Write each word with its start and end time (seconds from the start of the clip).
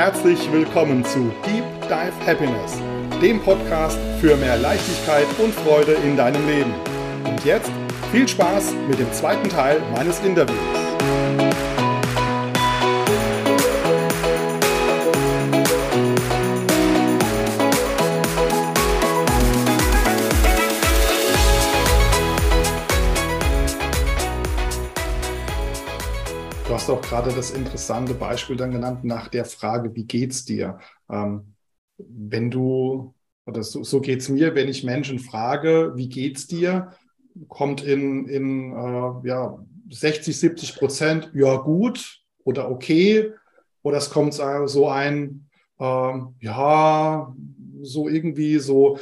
herzlich 0.00 0.50
willkommen 0.50 1.04
zu 1.04 1.30
Deep 1.44 1.62
Dive 1.82 2.26
Happiness, 2.26 2.72
dem 3.20 3.38
Podcast 3.38 3.98
für 4.18 4.34
mehr 4.34 4.56
Leichtigkeit 4.56 5.26
und 5.36 5.52
Freude 5.52 5.92
in 5.92 6.16
deinem 6.16 6.46
Leben. 6.46 6.72
Und 7.26 7.44
jetzt 7.44 7.70
viel 8.10 8.26
Spaß 8.26 8.72
mit 8.88 8.98
dem 8.98 9.12
zweiten 9.12 9.50
Teil 9.50 9.78
meines 9.94 10.18
Interviews. 10.20 10.79
Auch 26.90 27.02
gerade 27.02 27.32
das 27.32 27.52
interessante 27.52 28.14
Beispiel 28.14 28.56
dann 28.56 28.72
genannt 28.72 29.04
nach 29.04 29.28
der 29.28 29.44
Frage, 29.44 29.94
wie 29.94 30.04
geht's 30.04 30.44
dir? 30.44 30.78
Ähm, 31.10 31.54
wenn 31.98 32.50
du, 32.50 33.14
oder 33.46 33.62
so, 33.62 33.82
so 33.84 34.00
geht 34.00 34.20
es 34.20 34.28
mir, 34.28 34.54
wenn 34.54 34.68
ich 34.68 34.84
Menschen 34.84 35.18
frage, 35.18 35.92
wie 35.96 36.08
geht's 36.08 36.46
dir, 36.46 36.90
kommt 37.48 37.82
in, 37.82 38.26
in 38.26 38.72
äh, 38.72 39.28
ja, 39.28 39.58
60, 39.90 40.38
70 40.38 40.76
Prozent, 40.76 41.30
ja 41.34 41.56
gut 41.56 42.22
oder 42.44 42.70
okay, 42.70 43.32
oder 43.82 43.98
es 43.98 44.10
kommt 44.10 44.34
so 44.34 44.88
ein, 44.88 45.48
äh, 45.78 46.12
ja, 46.40 47.34
so 47.82 48.08
irgendwie 48.08 48.58
so 48.58 48.98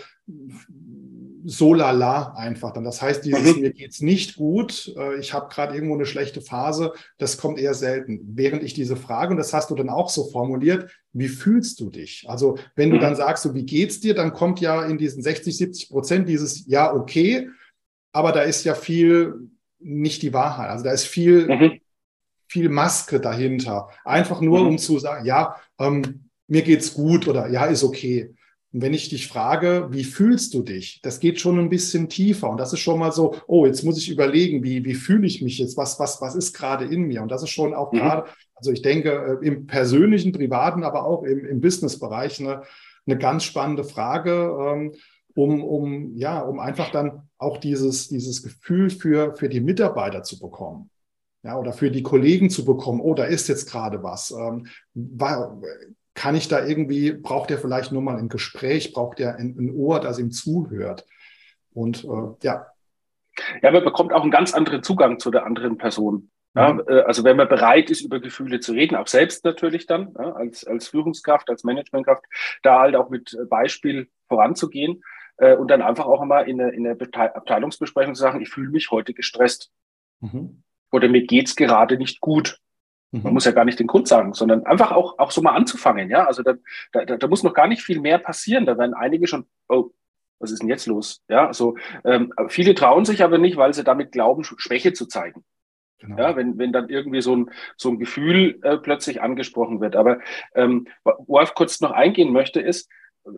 so 1.50 1.72
lala 1.72 2.34
einfach 2.36 2.74
dann. 2.74 2.84
Das 2.84 3.00
heißt, 3.00 3.24
dieses 3.24 3.56
mhm. 3.56 3.62
mir 3.62 3.72
geht's 3.72 4.02
nicht 4.02 4.36
gut, 4.36 4.94
äh, 4.98 5.18
ich 5.18 5.32
habe 5.32 5.48
gerade 5.48 5.74
irgendwo 5.74 5.94
eine 5.94 6.04
schlechte 6.04 6.42
Phase, 6.42 6.92
das 7.16 7.38
kommt 7.38 7.58
eher 7.58 7.72
selten. 7.72 8.20
Während 8.34 8.62
ich 8.62 8.74
diese 8.74 8.96
Frage, 8.96 9.30
und 9.30 9.38
das 9.38 9.54
hast 9.54 9.70
du 9.70 9.74
dann 9.74 9.88
auch 9.88 10.10
so 10.10 10.28
formuliert, 10.28 10.90
wie 11.14 11.28
fühlst 11.28 11.80
du 11.80 11.88
dich? 11.88 12.26
Also 12.28 12.58
wenn 12.76 12.90
du 12.90 12.96
mhm. 12.96 13.00
dann 13.00 13.16
sagst, 13.16 13.44
so 13.44 13.54
wie 13.54 13.64
geht's 13.64 13.98
dir, 13.98 14.14
dann 14.14 14.34
kommt 14.34 14.60
ja 14.60 14.84
in 14.84 14.98
diesen 14.98 15.22
60, 15.22 15.56
70 15.56 15.88
Prozent 15.88 16.28
dieses 16.28 16.66
ja, 16.66 16.92
okay, 16.92 17.48
aber 18.12 18.32
da 18.32 18.42
ist 18.42 18.64
ja 18.64 18.74
viel 18.74 19.48
nicht 19.78 20.20
die 20.20 20.34
Wahrheit. 20.34 20.68
Also 20.68 20.84
da 20.84 20.92
ist 20.92 21.06
viel, 21.06 21.46
mhm. 21.46 21.80
viel 22.46 22.68
Maske 22.68 23.20
dahinter. 23.20 23.88
Einfach 24.04 24.42
nur, 24.42 24.60
mhm. 24.60 24.66
um 24.66 24.78
zu 24.78 24.98
sagen, 24.98 25.24
ja, 25.24 25.56
ähm, 25.78 26.28
mir 26.46 26.60
geht's 26.60 26.92
gut 26.92 27.26
oder 27.26 27.48
ja, 27.48 27.64
ist 27.64 27.84
okay. 27.84 28.34
Und 28.78 28.82
wenn 28.82 28.94
ich 28.94 29.08
dich 29.08 29.26
frage, 29.26 29.88
wie 29.90 30.04
fühlst 30.04 30.54
du 30.54 30.62
dich? 30.62 31.00
Das 31.02 31.18
geht 31.18 31.40
schon 31.40 31.58
ein 31.58 31.68
bisschen 31.68 32.08
tiefer. 32.08 32.48
Und 32.48 32.58
das 32.58 32.72
ist 32.72 32.78
schon 32.78 33.00
mal 33.00 33.10
so, 33.10 33.34
oh, 33.48 33.66
jetzt 33.66 33.82
muss 33.82 33.98
ich 33.98 34.08
überlegen, 34.08 34.62
wie, 34.62 34.84
wie 34.84 34.94
fühle 34.94 35.26
ich 35.26 35.42
mich 35.42 35.58
jetzt? 35.58 35.76
Was, 35.76 35.98
was, 35.98 36.20
was 36.20 36.36
ist 36.36 36.56
gerade 36.56 36.84
in 36.84 37.02
mir? 37.02 37.20
Und 37.22 37.32
das 37.32 37.42
ist 37.42 37.50
schon 37.50 37.74
auch 37.74 37.90
mhm. 37.90 37.96
gerade, 37.96 38.30
also 38.54 38.70
ich 38.70 38.80
denke, 38.80 39.40
äh, 39.42 39.44
im 39.44 39.66
persönlichen, 39.66 40.30
privaten, 40.30 40.84
aber 40.84 41.04
auch 41.06 41.24
im, 41.24 41.44
im 41.44 41.60
Businessbereich 41.60 42.38
eine, 42.38 42.62
eine 43.04 43.18
ganz 43.18 43.42
spannende 43.42 43.82
Frage, 43.82 44.56
ähm, 44.60 44.92
um, 45.34 45.64
um, 45.64 46.16
ja, 46.16 46.38
um 46.38 46.60
einfach 46.60 46.92
dann 46.92 47.28
auch 47.36 47.58
dieses, 47.58 48.06
dieses 48.06 48.44
Gefühl 48.44 48.90
für, 48.90 49.34
für 49.34 49.48
die 49.48 49.60
Mitarbeiter 49.60 50.22
zu 50.22 50.38
bekommen. 50.38 50.88
Ja, 51.42 51.58
oder 51.58 51.72
für 51.72 51.90
die 51.90 52.04
Kollegen 52.04 52.48
zu 52.48 52.64
bekommen, 52.64 53.00
oh, 53.00 53.14
da 53.14 53.24
ist 53.24 53.48
jetzt 53.48 53.68
gerade 53.68 54.04
was. 54.04 54.30
Ähm, 54.30 54.68
war, 54.94 55.60
kann 56.18 56.34
ich 56.34 56.48
da 56.48 56.66
irgendwie, 56.66 57.12
braucht 57.12 57.52
er 57.52 57.58
vielleicht 57.58 57.92
nur 57.92 58.02
mal 58.02 58.18
ein 58.18 58.28
Gespräch, 58.28 58.92
braucht 58.92 59.20
er 59.20 59.36
ein, 59.36 59.54
ein 59.56 59.70
Ohr, 59.70 60.00
das 60.00 60.18
ihm 60.18 60.32
zuhört. 60.32 61.06
Und 61.72 62.02
äh, 62.02 62.34
ja. 62.42 62.66
Ja, 63.62 63.70
man 63.70 63.84
bekommt 63.84 64.12
auch 64.12 64.22
einen 64.22 64.32
ganz 64.32 64.52
anderen 64.52 64.82
Zugang 64.82 65.20
zu 65.20 65.30
der 65.30 65.46
anderen 65.46 65.78
Person. 65.78 66.32
Ja, 66.56 66.72
mhm. 66.72 66.82
Äh, 66.88 67.02
also 67.02 67.22
wenn 67.22 67.36
man 67.36 67.48
bereit 67.48 67.88
ist, 67.88 68.00
über 68.00 68.18
Gefühle 68.18 68.58
zu 68.58 68.72
reden, 68.72 68.96
auch 68.96 69.06
selbst 69.06 69.44
natürlich 69.44 69.86
dann, 69.86 70.12
ja, 70.18 70.32
als, 70.32 70.66
als 70.66 70.88
Führungskraft, 70.88 71.48
als 71.50 71.62
Managementkraft, 71.62 72.24
da 72.64 72.80
halt 72.80 72.96
auch 72.96 73.10
mit 73.10 73.38
Beispiel 73.48 74.08
voranzugehen 74.26 75.04
äh, 75.36 75.54
und 75.54 75.70
dann 75.70 75.82
einfach 75.82 76.06
auch 76.06 76.24
mal 76.24 76.48
in 76.48 76.58
der, 76.58 76.72
in 76.72 76.82
der 76.82 76.96
Abteilungsbesprechung 77.00 78.16
zu 78.16 78.22
sagen, 78.22 78.42
ich 78.42 78.48
fühle 78.48 78.70
mich 78.70 78.90
heute 78.90 79.14
gestresst. 79.14 79.70
Mhm. 80.18 80.64
Oder 80.90 81.08
mir 81.08 81.24
geht's 81.24 81.54
gerade 81.54 81.96
nicht 81.96 82.20
gut. 82.20 82.58
Man 83.10 83.22
mhm. 83.22 83.32
muss 83.32 83.44
ja 83.44 83.52
gar 83.52 83.64
nicht 83.64 83.78
den 83.78 83.86
Grund 83.86 84.06
sagen, 84.06 84.34
sondern 84.34 84.66
einfach 84.66 84.92
auch, 84.92 85.18
auch 85.18 85.30
so 85.30 85.40
mal 85.40 85.54
anzufangen. 85.54 86.10
Ja, 86.10 86.26
also 86.26 86.42
da, 86.42 86.54
da, 86.92 87.04
da 87.04 87.26
muss 87.26 87.42
noch 87.42 87.54
gar 87.54 87.66
nicht 87.66 87.82
viel 87.82 88.00
mehr 88.00 88.18
passieren. 88.18 88.66
Da 88.66 88.76
werden 88.76 88.94
einige 88.94 89.26
schon, 89.26 89.46
oh, 89.68 89.90
was 90.38 90.50
ist 90.50 90.60
denn 90.60 90.68
jetzt 90.68 90.86
los? 90.86 91.22
Ja, 91.28 91.46
also 91.46 91.76
ähm, 92.04 92.32
viele 92.48 92.74
trauen 92.74 93.04
sich 93.04 93.22
aber 93.22 93.38
nicht, 93.38 93.56
weil 93.56 93.72
sie 93.74 93.82
damit 93.84 94.12
glauben, 94.12 94.44
Schwäche 94.44 94.92
zu 94.92 95.06
zeigen. 95.06 95.44
Genau. 96.00 96.18
Ja, 96.18 96.36
wenn, 96.36 96.58
wenn 96.58 96.72
dann 96.72 96.90
irgendwie 96.90 97.22
so 97.22 97.34
ein, 97.34 97.50
so 97.76 97.88
ein 97.88 97.98
Gefühl 97.98 98.60
äh, 98.62 98.76
plötzlich 98.76 99.20
angesprochen 99.20 99.80
wird. 99.80 99.96
Aber 99.96 100.20
ähm, 100.54 100.86
worauf 101.02 101.54
kurz 101.54 101.80
noch 101.80 101.90
eingehen 101.90 102.32
möchte, 102.32 102.60
ist, 102.60 102.88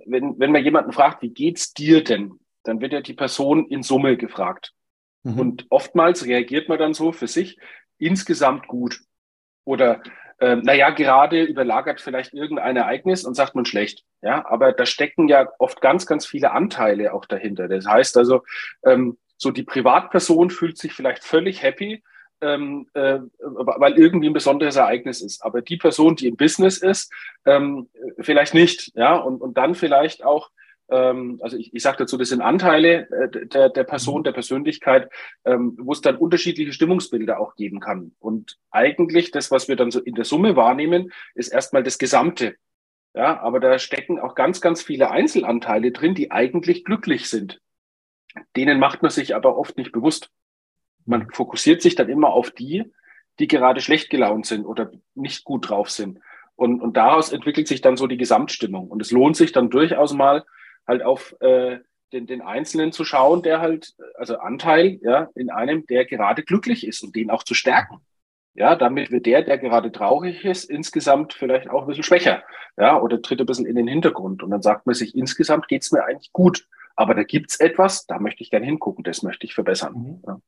wenn, 0.05 0.39
wenn 0.39 0.53
man 0.53 0.63
jemanden 0.63 0.93
fragt, 0.93 1.23
wie 1.23 1.31
geht's 1.31 1.73
dir 1.73 2.05
denn, 2.05 2.39
dann 2.65 2.81
wird 2.81 2.93
ja 2.93 3.01
die 3.01 3.15
Person 3.15 3.67
in 3.69 3.83
Summe 3.83 4.17
gefragt. 4.17 4.75
Mhm. 5.23 5.39
Und 5.39 5.67
oftmals 5.71 6.27
reagiert 6.27 6.69
man 6.69 6.79
dann 6.79 6.93
so 6.93 7.13
für 7.13 7.29
sich 7.29 7.59
insgesamt 7.99 8.69
gut. 8.69 9.01
Oder 9.65 10.03
äh, 10.41 10.57
naja, 10.57 10.91
gerade 10.91 11.43
überlagert 11.43 12.01
vielleicht 12.01 12.33
irgendein 12.33 12.77
Ereignis 12.77 13.25
und 13.25 13.35
sagt 13.35 13.55
man 13.55 13.67
schlecht. 13.67 14.05
Ja, 14.23 14.45
aber 14.49 14.73
da 14.73 14.87
stecken 14.87 15.29
ja 15.29 15.49
oft 15.59 15.81
ganz, 15.81 16.07
ganz 16.07 16.27
viele 16.27 16.53
Anteile 16.53 17.13
auch 17.13 17.27
dahinter. 17.27 17.69
Das 17.69 17.87
heißt 17.87 18.17
also, 18.17 18.43
ähm, 18.85 19.19
so 19.37 19.51
die 19.51 19.63
Privatperson 19.63 20.51
fühlt 20.51 20.79
sich 20.79 20.93
vielleicht 20.93 21.25
völlig 21.25 21.63
happy, 21.63 22.03
ähm, 22.41 22.89
äh, 22.95 23.19
weil 23.41 23.99
irgendwie 23.99 24.29
ein 24.29 24.35
besonderes 24.35 24.77
Ereignis 24.77 25.21
ist. 25.21 25.45
Aber 25.45 25.61
die 25.61 25.77
Person, 25.77 26.17
die 26.17 26.29
im 26.29 26.37
Business 26.37 26.79
ist, 26.79 27.13
ähm, 27.45 27.89
vielleicht 28.19 28.55
nicht. 28.55 28.93
Ja, 28.95 29.17
und, 29.17 29.43
und 29.43 29.59
dann 29.59 29.75
vielleicht 29.75 30.25
auch 30.25 30.51
also 31.41 31.57
ich, 31.57 31.73
ich 31.75 31.83
sage 31.83 31.99
dazu, 31.99 32.17
das 32.17 32.31
sind 32.31 32.41
Anteile 32.41 33.09
äh, 33.11 33.47
der, 33.47 33.69
der 33.69 33.85
Person, 33.85 34.21
mhm. 34.21 34.25
der 34.25 34.33
Persönlichkeit, 34.33 35.11
ähm, 35.45 35.77
wo 35.81 35.93
es 35.93 36.01
dann 36.01 36.17
unterschiedliche 36.17 36.73
Stimmungsbilder 36.73 37.39
auch 37.39 37.55
geben 37.55 37.81
kann. 37.81 38.13
Und 38.19 38.59
eigentlich 38.71 39.31
das, 39.31 39.51
was 39.51 39.69
wir 39.69 39.77
dann 39.77 39.91
so 39.91 40.01
in 40.01 40.15
der 40.15 40.25
Summe 40.25 40.57
wahrnehmen, 40.57 41.13
ist 41.35 41.49
erstmal 41.49 41.83
das 41.83 41.99
Gesamte. 41.99 42.57
Ja, 43.15 43.41
aber 43.41 43.59
da 43.59 43.79
stecken 43.79 44.21
auch 44.21 44.35
ganz, 44.35 44.61
ganz 44.61 44.83
viele 44.83 45.11
Einzelanteile 45.11 45.91
drin, 45.91 46.15
die 46.15 46.31
eigentlich 46.31 46.85
glücklich 46.85 47.29
sind. 47.29 47.61
Denen 48.57 48.79
macht 48.79 49.03
man 49.03 49.11
sich 49.11 49.35
aber 49.35 49.57
oft 49.57 49.77
nicht 49.77 49.91
bewusst. 49.91 50.31
Man 51.07 51.29
fokussiert 51.31 51.83
sich 51.83 51.97
dann 51.97 52.09
immer 52.09 52.29
auf 52.29 52.53
die, 52.53 52.85
die 53.41 53.49
gerade 53.49 53.81
schlecht 53.81 54.11
gelaunt 54.11 54.47
sind 54.47 54.65
oder 54.65 54.93
nicht 55.15 55.45
gut 55.45 55.69
drauf 55.69 55.91
sind. 55.91 56.21
Und, 56.55 56.81
und 56.81 56.97
daraus 56.97 57.33
entwickelt 57.33 57.67
sich 57.67 57.81
dann 57.81 57.97
so 57.97 58.07
die 58.07 58.19
Gesamtstimmung. 58.19 58.89
Und 58.89 59.01
es 59.03 59.11
lohnt 59.11 59.37
sich 59.37 59.51
dann 59.51 59.71
durchaus 59.71 60.13
mal, 60.13 60.45
halt 60.87 61.03
auf 61.03 61.37
äh, 61.41 61.79
den, 62.13 62.27
den 62.27 62.43
Einzelnen 62.43 62.93
zu 62.93 63.05
schauen, 63.05 63.43
der 63.43 63.61
halt, 63.61 63.95
also 64.17 64.39
Anteil, 64.39 64.99
ja, 65.03 65.29
in 65.35 65.51
einem, 65.51 65.87
der 65.87 66.05
gerade 66.05 66.43
glücklich 66.43 66.87
ist 66.87 67.03
und 67.03 67.15
den 67.15 67.31
auch 67.31 67.43
zu 67.43 67.55
stärken. 67.55 68.01
Ja, 68.55 68.75
damit 68.75 69.13
wird 69.13 69.27
der, 69.27 69.43
der 69.43 69.59
gerade 69.59 69.93
traurig 69.93 70.45
ist, 70.45 70.65
insgesamt 70.65 71.35
vielleicht 71.35 71.71
auch 71.71 71.83
ein 71.83 71.87
bisschen 71.87 72.03
schwächer, 72.03 72.43
ja, 72.77 73.01
oder 73.01 73.23
tritt 73.23 73.41
ein 73.41 73.47
bisschen 73.47 73.67
in 73.67 73.77
den 73.77 73.87
Hintergrund. 73.87 74.43
Und 74.43 74.51
dann 74.51 74.63
sagt 74.63 74.87
man 74.87 74.95
sich, 74.95 75.15
insgesamt 75.15 75.69
geht's 75.69 75.93
mir 75.93 76.05
eigentlich 76.05 76.33
gut. 76.33 76.67
Aber 76.97 77.15
da 77.15 77.23
gibt's 77.23 77.59
etwas, 77.61 78.07
da 78.07 78.19
möchte 78.19 78.43
ich 78.43 78.51
gerne 78.51 78.67
hingucken, 78.67 79.05
das 79.05 79.23
möchte 79.23 79.47
ich 79.47 79.55
verbessern. 79.55 79.95
Mhm. 79.95 80.23
Ja. 80.27 80.41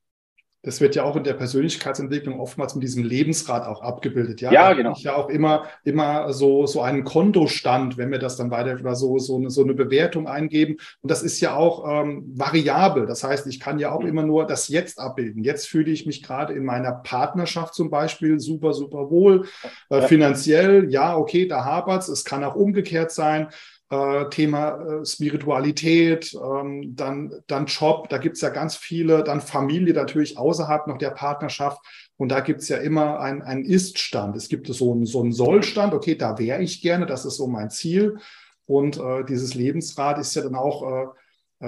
Das 0.63 0.79
wird 0.79 0.95
ja 0.95 1.03
auch 1.03 1.17
in 1.17 1.25
der 1.25 1.33
Persönlichkeitsentwicklung 1.33 2.39
oftmals 2.39 2.73
mit 2.73 2.83
diesem 2.83 3.03
Lebensrat 3.03 3.67
auch 3.67 3.81
abgebildet. 3.81 4.39
Ja, 4.39 4.51
ja 4.51 4.73
genau. 4.73 4.93
Ich 4.95 5.03
ja 5.03 5.13
auch 5.15 5.27
immer, 5.27 5.65
immer 5.83 6.31
so, 6.31 6.65
so 6.65 6.81
einen 6.81 7.03
Kontostand, 7.03 7.97
wenn 7.97 8.11
wir 8.11 8.17
das 8.17 8.37
dann 8.37 8.49
weiter 8.49 8.79
oder 8.79 8.95
so, 8.95 9.19
so 9.19 9.35
eine, 9.35 9.49
so 9.49 9.61
eine 9.61 9.73
Bewertung 9.73 10.25
eingeben. 10.25 10.77
Und 11.01 11.11
das 11.11 11.21
ist 11.21 11.41
ja 11.41 11.53
auch 11.53 11.83
ähm, 11.85 12.23
variabel. 12.33 13.05
Das 13.05 13.25
heißt, 13.25 13.45
ich 13.47 13.59
kann 13.59 13.77
ja 13.77 13.91
auch 13.91 14.03
mhm. 14.03 14.07
immer 14.07 14.23
nur 14.23 14.47
das 14.47 14.69
Jetzt 14.69 14.99
abbilden. 14.99 15.43
Jetzt 15.43 15.67
fühle 15.67 15.91
ich 15.91 16.05
mich 16.05 16.23
gerade 16.23 16.53
in 16.53 16.63
meiner 16.63 16.93
Partnerschaft 16.93 17.73
zum 17.73 17.89
Beispiel 17.89 18.39
super, 18.39 18.73
super 18.73 19.11
wohl. 19.11 19.47
Äh. 19.89 20.03
Finanziell, 20.03 20.89
ja, 20.89 21.17
okay, 21.17 21.45
da 21.45 21.65
hapert's. 21.65 22.07
Es 22.07 22.23
kann 22.23 22.41
auch 22.45 22.55
umgekehrt 22.55 23.11
sein. 23.11 23.49
Äh, 23.93 24.29
Thema 24.29 24.79
äh, 24.79 25.05
Spiritualität, 25.05 26.33
ähm, 26.33 26.95
dann, 26.95 27.31
dann 27.45 27.67
Job, 27.67 28.09
da 28.09 28.17
gibt 28.17 28.37
es 28.37 28.41
ja 28.41 28.49
ganz 28.49 28.75
viele, 28.75 29.23
dann 29.23 29.39
Familie 29.39 29.93
natürlich 29.93 30.35
außerhalb 30.35 30.87
noch 30.87 30.97
der 30.97 31.11
Partnerschaft. 31.11 31.79
Und 32.17 32.29
da 32.29 32.39
gibt 32.39 32.61
es 32.61 32.69
ja 32.69 32.77
immer 32.77 33.19
einen 33.19 33.63
Ist-Stand. 33.63 34.35
Es 34.35 34.49
gibt 34.49 34.65
so 34.65 34.93
einen, 34.93 35.05
so 35.05 35.21
einen 35.21 35.31
Soll-Stand, 35.31 35.93
okay, 35.93 36.15
da 36.15 36.39
wäre 36.39 36.63
ich 36.63 36.81
gerne, 36.81 37.05
das 37.05 37.23
ist 37.23 37.35
so 37.35 37.45
mein 37.45 37.69
Ziel. 37.69 38.17
Und 38.65 38.97
äh, 38.97 39.25
dieses 39.25 39.53
Lebensrad 39.53 40.17
ist 40.17 40.33
ja 40.33 40.41
dann 40.41 40.55
auch 40.55 40.81
äh, 40.81 41.05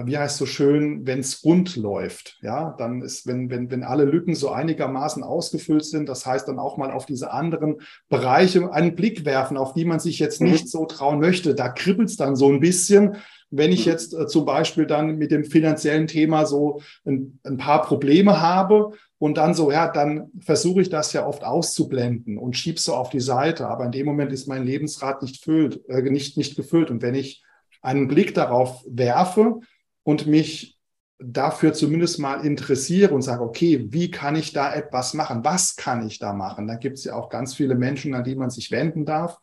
wie 0.03 0.18
heißt 0.18 0.38
so 0.38 0.45
schön, 0.45 1.06
wenn 1.07 1.19
es 1.19 1.44
rund 1.44 1.75
läuft. 1.75 2.38
Ja, 2.42 2.75
dann 2.77 3.01
ist, 3.01 3.27
wenn, 3.27 3.50
wenn, 3.50 3.71
wenn 3.71 3.83
alle 3.83 4.06
Lücken 4.06 4.36
so 4.36 4.50
einigermaßen 4.50 5.24
ausgefüllt 5.24 5.86
sind, 5.86 6.09
das 6.09 6.25
heißt 6.25 6.47
dann 6.47 6.59
auch 6.59 6.77
mal 6.77 6.92
auf 6.92 7.06
diese 7.06 7.31
anderen 7.31 7.77
Bereiche 8.09 8.71
einen 8.74 8.95
Blick 8.95 9.25
werfen, 9.25 9.57
auf 9.57 9.74
die 9.74 9.86
man 9.86 10.00
sich 10.00 10.19
jetzt 10.19 10.42
mhm. 10.42 10.51
nicht 10.51 10.69
so 10.69 10.86
trauen 10.86 11.19
möchte. 11.19 11.56
Da 11.56 11.69
kribbelt 11.69 12.09
es 12.09 12.18
dann 12.18 12.36
so 12.36 12.50
ein 12.50 12.59
bisschen. 12.59 13.15
Wenn 13.51 13.71
ich 13.71 13.86
mhm. 13.86 13.92
jetzt 13.92 14.13
äh, 14.13 14.27
zum 14.27 14.45
Beispiel 14.45 14.86
dann 14.86 15.18
mit 15.18 15.31
dem 15.31 15.45
finanziellen 15.45 16.07
Thema 16.07 16.45
so 16.45 16.81
ein, 17.06 17.39
ein 17.44 17.57
paar 17.57 17.81
Probleme 17.81 18.42
habe, 18.42 18.92
und 19.18 19.38
dann 19.38 19.53
so, 19.53 19.71
ja, 19.71 19.88
dann 19.89 20.30
versuche 20.42 20.81
ich 20.81 20.89
das 20.89 21.13
ja 21.13 21.25
oft 21.25 21.44
auszublenden 21.44 22.38
und 22.38 22.57
schiebe 22.57 22.80
so 22.80 22.94
auf 22.94 23.09
die 23.09 23.21
Seite. 23.21 23.68
Aber 23.68 23.86
in 23.86 23.92
dem 23.92 24.06
Moment 24.06 24.33
ist 24.33 24.47
mein 24.47 24.65
Lebensrad 24.65 25.21
nicht, 25.21 25.42
füllt, 25.42 25.88
äh, 25.88 26.01
nicht, 26.01 26.38
nicht 26.38 26.57
gefüllt. 26.57 26.92
Und 26.92 27.01
wenn 27.01 27.15
ich 27.15 27.42
einen 27.81 28.07
Blick 28.07 28.33
darauf 28.33 28.83
werfe 28.88 29.62
und 30.06 30.25
mich 30.25 30.78
dafür 31.19 31.74
zumindest 31.74 32.19
mal 32.19 32.46
interessiere 32.46 33.13
und 33.13 33.22
sage, 33.22 33.44
okay, 33.44 33.88
wie 33.90 34.10
kann 34.10 34.38
ich 34.38 34.54
da 34.54 34.74
etwas 34.74 35.13
machen? 35.13 35.44
Was 35.44 35.75
kann 35.75 36.07
ich 36.07 36.19
da 36.19 36.31
machen? 36.31 36.68
Da 36.68 36.75
gibt 36.75 36.98
es 36.98 37.04
ja 37.04 37.16
auch 37.16 37.30
ganz 37.30 37.54
viele 37.54 37.75
Menschen, 37.75 38.13
an 38.13 38.24
die 38.24 38.36
man 38.36 38.50
sich 38.50 38.72
wenden 38.72 39.06
darf. 39.06 39.40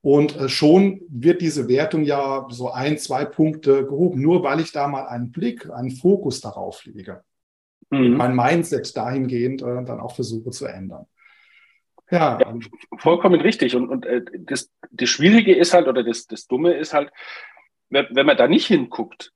Und 0.00 0.36
äh, 0.36 0.48
schon 0.48 1.02
wird 1.10 1.42
diese 1.42 1.68
Wertung 1.68 2.04
ja 2.04 2.46
so 2.48 2.70
ein, 2.70 2.96
zwei 2.96 3.26
Punkte 3.26 3.84
gehoben, 3.84 4.22
nur 4.22 4.42
weil 4.42 4.60
ich 4.60 4.72
da 4.72 4.88
mal 4.88 5.06
einen 5.06 5.32
Blick, 5.32 5.68
einen 5.70 5.90
Fokus 5.90 6.40
darauf 6.40 6.84
lege 6.86 7.22
mhm. 7.90 8.16
mein 8.16 8.34
Mindset 8.34 8.96
dahingehend 8.96 9.62
äh, 9.62 9.84
dann 9.84 10.00
auch 10.00 10.14
versuche 10.14 10.50
zu 10.50 10.66
ändern. 10.66 11.06
Ja, 12.10 12.38
ja 12.40 12.54
vollkommen 12.98 13.40
richtig. 13.40 13.74
Und, 13.74 13.88
und 13.88 14.06
äh, 14.06 14.22
das, 14.38 14.72
das 14.90 15.08
Schwierige 15.08 15.54
ist 15.54 15.74
halt, 15.74 15.88
oder 15.88 16.02
das, 16.02 16.26
das 16.26 16.46
Dumme 16.46 16.74
ist 16.74 16.94
halt, 16.94 17.10
wenn 17.90 18.26
man 18.26 18.36
da 18.36 18.48
nicht 18.48 18.66
hinguckt, 18.66 19.32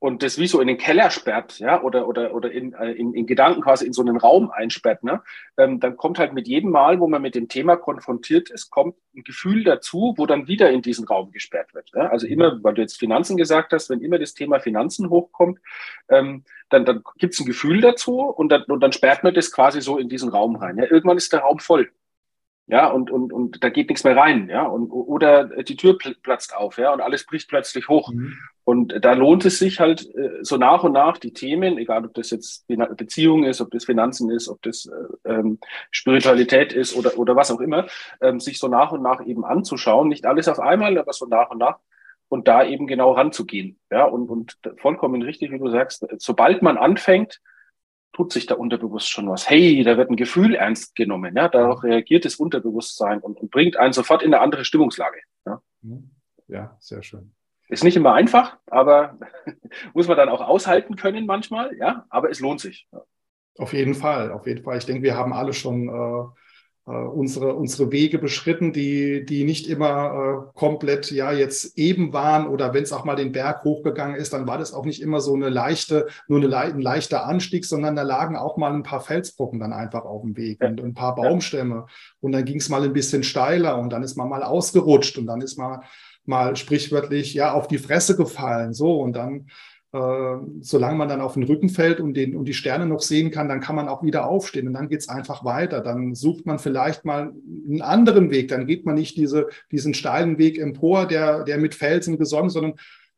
und 0.00 0.22
das 0.22 0.38
wie 0.38 0.46
so 0.46 0.60
in 0.60 0.68
den 0.68 0.78
Keller 0.78 1.10
sperrt, 1.10 1.58
ja, 1.58 1.82
oder, 1.82 2.06
oder, 2.06 2.32
oder 2.34 2.52
in, 2.52 2.72
äh, 2.74 2.92
in, 2.92 3.14
in 3.14 3.26
Gedanken 3.26 3.62
quasi 3.62 3.84
in 3.84 3.92
so 3.92 4.02
einen 4.02 4.16
Raum 4.16 4.50
einsperrt, 4.50 5.02
ne, 5.02 5.22
ähm, 5.56 5.80
dann 5.80 5.96
kommt 5.96 6.18
halt 6.18 6.32
mit 6.32 6.46
jedem 6.46 6.70
Mal, 6.70 7.00
wo 7.00 7.08
man 7.08 7.20
mit 7.20 7.34
dem 7.34 7.48
Thema 7.48 7.76
konfrontiert 7.76 8.50
ist, 8.50 8.70
kommt 8.70 8.94
ein 9.16 9.24
Gefühl 9.24 9.64
dazu, 9.64 10.14
wo 10.16 10.26
dann 10.26 10.46
wieder 10.46 10.70
in 10.70 10.82
diesen 10.82 11.06
Raum 11.06 11.32
gesperrt 11.32 11.74
wird. 11.74 11.90
Ja? 11.94 12.08
Also 12.10 12.26
immer, 12.26 12.62
weil 12.62 12.74
du 12.74 12.82
jetzt 12.82 12.98
Finanzen 12.98 13.36
gesagt 13.36 13.72
hast, 13.72 13.90
wenn 13.90 14.00
immer 14.00 14.18
das 14.18 14.34
Thema 14.34 14.60
Finanzen 14.60 15.10
hochkommt, 15.10 15.58
ähm, 16.08 16.44
dann, 16.70 16.84
dann 16.84 17.02
gibt 17.16 17.34
es 17.34 17.40
ein 17.40 17.46
Gefühl 17.46 17.80
dazu 17.80 18.20
und 18.20 18.50
dann, 18.50 18.62
und 18.64 18.80
dann 18.80 18.92
sperrt 18.92 19.24
man 19.24 19.34
das 19.34 19.50
quasi 19.50 19.80
so 19.80 19.98
in 19.98 20.08
diesen 20.08 20.28
Raum 20.28 20.56
rein. 20.56 20.78
Ja? 20.78 20.84
Irgendwann 20.84 21.16
ist 21.16 21.32
der 21.32 21.40
Raum 21.40 21.58
voll. 21.58 21.90
Ja, 22.70 22.88
und, 22.88 23.10
und, 23.10 23.32
und 23.32 23.64
da 23.64 23.70
geht 23.70 23.88
nichts 23.88 24.04
mehr 24.04 24.14
rein, 24.14 24.50
ja, 24.50 24.66
und, 24.66 24.90
oder 24.90 25.62
die 25.62 25.76
Tür 25.76 25.96
platzt 26.22 26.54
auf, 26.54 26.76
ja, 26.76 26.92
und 26.92 27.00
alles 27.00 27.24
bricht 27.24 27.48
plötzlich 27.48 27.88
hoch. 27.88 28.12
Mhm. 28.12 28.34
Und 28.62 29.02
da 29.02 29.14
lohnt 29.14 29.46
es 29.46 29.58
sich 29.58 29.80
halt 29.80 30.14
äh, 30.14 30.40
so 30.42 30.58
nach 30.58 30.84
und 30.84 30.92
nach 30.92 31.16
die 31.16 31.32
Themen, 31.32 31.78
egal 31.78 32.04
ob 32.04 32.12
das 32.12 32.28
jetzt 32.30 32.66
Beziehung 32.68 33.44
ist, 33.44 33.62
ob 33.62 33.70
das 33.70 33.86
Finanzen 33.86 34.30
ist, 34.30 34.50
ob 34.50 34.60
das 34.60 34.84
äh, 35.24 35.30
ähm, 35.30 35.58
Spiritualität 35.90 36.74
ist 36.74 36.94
oder, 36.94 37.18
oder 37.18 37.34
was 37.34 37.50
auch 37.50 37.60
immer, 37.60 37.86
ähm, 38.20 38.38
sich 38.38 38.58
so 38.58 38.68
nach 38.68 38.92
und 38.92 39.00
nach 39.00 39.24
eben 39.24 39.46
anzuschauen. 39.46 40.08
Nicht 40.08 40.26
alles 40.26 40.46
auf 40.48 40.60
einmal, 40.60 40.98
aber 40.98 41.14
so 41.14 41.24
nach 41.24 41.48
und 41.48 41.58
nach 41.58 41.78
und 42.28 42.48
da 42.48 42.62
eben 42.62 42.86
genau 42.86 43.12
ranzugehen. 43.12 43.78
Ja, 43.90 44.04
und, 44.04 44.28
und 44.28 44.58
vollkommen 44.76 45.22
richtig, 45.22 45.50
wie 45.52 45.58
du 45.58 45.70
sagst, 45.70 46.06
sobald 46.18 46.60
man 46.60 46.76
anfängt, 46.76 47.40
tut 48.12 48.32
sich 48.32 48.46
da 48.46 48.54
unterbewusst 48.54 49.10
schon 49.10 49.28
was. 49.28 49.48
Hey, 49.48 49.82
da 49.84 49.96
wird 49.96 50.10
ein 50.10 50.16
Gefühl 50.16 50.54
ernst 50.54 50.94
genommen. 50.96 51.36
Ja, 51.36 51.48
darauf 51.48 51.82
reagiert 51.82 52.24
das 52.24 52.36
Unterbewusstsein 52.36 53.20
und, 53.20 53.38
und 53.38 53.50
bringt 53.50 53.76
einen 53.76 53.92
sofort 53.92 54.22
in 54.22 54.34
eine 54.34 54.42
andere 54.42 54.64
Stimmungslage. 54.64 55.18
Ja, 55.46 55.62
ja 56.48 56.76
sehr 56.80 57.02
schön. 57.02 57.32
Ist 57.68 57.84
nicht 57.84 57.96
immer 57.96 58.14
einfach, 58.14 58.56
aber 58.66 59.18
muss 59.94 60.08
man 60.08 60.16
dann 60.16 60.30
auch 60.30 60.40
aushalten 60.40 60.96
können 60.96 61.26
manchmal, 61.26 61.76
ja, 61.76 62.06
aber 62.08 62.30
es 62.30 62.40
lohnt 62.40 62.60
sich. 62.60 62.88
Ja. 62.92 63.02
Auf 63.58 63.72
jeden 63.72 63.94
Fall, 63.94 64.30
auf 64.32 64.46
jeden 64.46 64.62
Fall. 64.62 64.78
Ich 64.78 64.86
denke, 64.86 65.02
wir 65.02 65.16
haben 65.16 65.32
alle 65.32 65.52
schon 65.52 65.88
äh, 65.88 65.92
äh, 65.92 66.28
unsere, 66.92 67.54
unsere 67.54 67.92
Wege 67.92 68.18
beschritten, 68.18 68.72
die, 68.72 69.24
die 69.24 69.44
nicht 69.44 69.68
immer 69.68 70.48
äh, 70.54 70.58
komplett 70.58 71.10
ja 71.10 71.32
jetzt 71.32 71.76
eben 71.76 72.12
waren 72.12 72.46
oder 72.46 72.72
wenn 72.72 72.82
es 72.82 72.92
auch 72.92 73.04
mal 73.04 73.16
den 73.16 73.32
Berg 73.32 73.62
hochgegangen 73.64 74.16
ist, 74.16 74.32
dann 74.32 74.46
war 74.46 74.56
das 74.56 74.72
auch 74.72 74.86
nicht 74.86 75.02
immer 75.02 75.20
so 75.20 75.34
eine 75.34 75.50
leichte, 75.50 76.06
nur 76.28 76.42
eine, 76.42 76.56
ein 76.56 76.80
leichter 76.80 77.26
Anstieg, 77.26 77.66
sondern 77.66 77.94
da 77.94 78.02
lagen 78.02 78.36
auch 78.36 78.56
mal 78.56 78.72
ein 78.72 78.82
paar 78.82 79.00
Felsbrocken 79.00 79.60
dann 79.60 79.72
einfach 79.72 80.04
auf 80.04 80.22
dem 80.22 80.36
Weg 80.36 80.62
und 80.62 80.80
ein 80.80 80.94
paar 80.94 81.14
Baumstämme. 81.14 81.86
Und 82.20 82.32
dann 82.32 82.44
ging 82.44 82.58
es 82.58 82.68
mal 82.68 82.82
ein 82.82 82.92
bisschen 82.92 83.22
steiler 83.22 83.78
und 83.78 83.90
dann 83.90 84.02
ist 84.02 84.16
man 84.16 84.28
mal 84.28 84.42
ausgerutscht 84.42 85.18
und 85.18 85.26
dann 85.26 85.42
ist 85.42 85.58
man 85.58 85.82
mal 86.24 86.56
sprichwörtlich 86.56 87.34
ja 87.34 87.52
auf 87.52 87.68
die 87.68 87.78
Fresse 87.78 88.16
gefallen. 88.16 88.72
So 88.72 89.00
und 89.00 89.14
dann, 89.14 89.48
äh, 89.92 90.36
solange 90.60 90.98
man 90.98 91.08
dann 91.08 91.20
auf 91.22 91.34
den 91.34 91.44
Rücken 91.44 91.70
fällt 91.70 92.00
und, 92.00 92.14
den, 92.14 92.36
und 92.36 92.44
die 92.44 92.54
Sterne 92.54 92.86
noch 92.86 93.00
sehen 93.00 93.30
kann, 93.30 93.48
dann 93.48 93.60
kann 93.60 93.76
man 93.76 93.88
auch 93.88 94.02
wieder 94.02 94.26
aufstehen 94.26 94.66
und 94.66 94.74
dann 94.74 94.88
geht 94.88 95.00
es 95.00 95.08
einfach 95.08 95.44
weiter. 95.44 95.80
Dann 95.80 96.14
sucht 96.14 96.44
man 96.44 96.58
vielleicht 96.58 97.04
mal 97.04 97.32
einen 97.68 97.80
anderen 97.80 98.30
Weg. 98.30 98.48
Dann 98.48 98.66
geht 98.66 98.84
man 98.84 98.96
nicht 98.96 99.16
diese, 99.16 99.48
diesen 99.72 99.94
steilen 99.94 100.36
Weg 100.36 100.58
empor, 100.58 101.06
der, 101.06 101.44
der 101.44 101.58
mit 101.58 101.74
Felsen 101.74 102.18
gesonnen, 102.18 102.50
sondern 102.50 102.74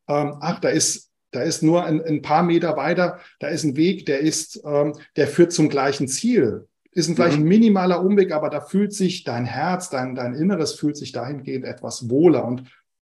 ähm, 0.08 0.36
ach, 0.40 0.60
da 0.60 0.68
ist 0.68 1.10
da 1.32 1.42
ist 1.42 1.62
nur 1.62 1.84
ein, 1.84 2.02
ein, 2.02 2.22
paar 2.22 2.42
Meter 2.42 2.76
weiter, 2.76 3.20
da 3.38 3.46
ist 3.46 3.62
ein 3.62 3.76
Weg, 3.76 4.04
der 4.06 4.18
ist, 4.18 4.60
ähm, 4.64 4.94
der 5.14 5.28
führt 5.28 5.52
zum 5.52 5.68
gleichen 5.68 6.08
Ziel. 6.08 6.66
Ist 6.92 7.08
ein 7.08 7.14
vielleicht 7.14 7.38
mhm. 7.38 7.44
ein 7.44 7.48
minimaler 7.48 8.04
Umweg, 8.04 8.32
aber 8.32 8.50
da 8.50 8.60
fühlt 8.60 8.92
sich 8.92 9.22
dein 9.22 9.44
Herz, 9.44 9.90
dein, 9.90 10.16
dein 10.16 10.34
Inneres 10.34 10.74
fühlt 10.74 10.96
sich 10.96 11.12
dahingehend 11.12 11.64
etwas 11.64 12.10
wohler. 12.10 12.44
Und 12.44 12.64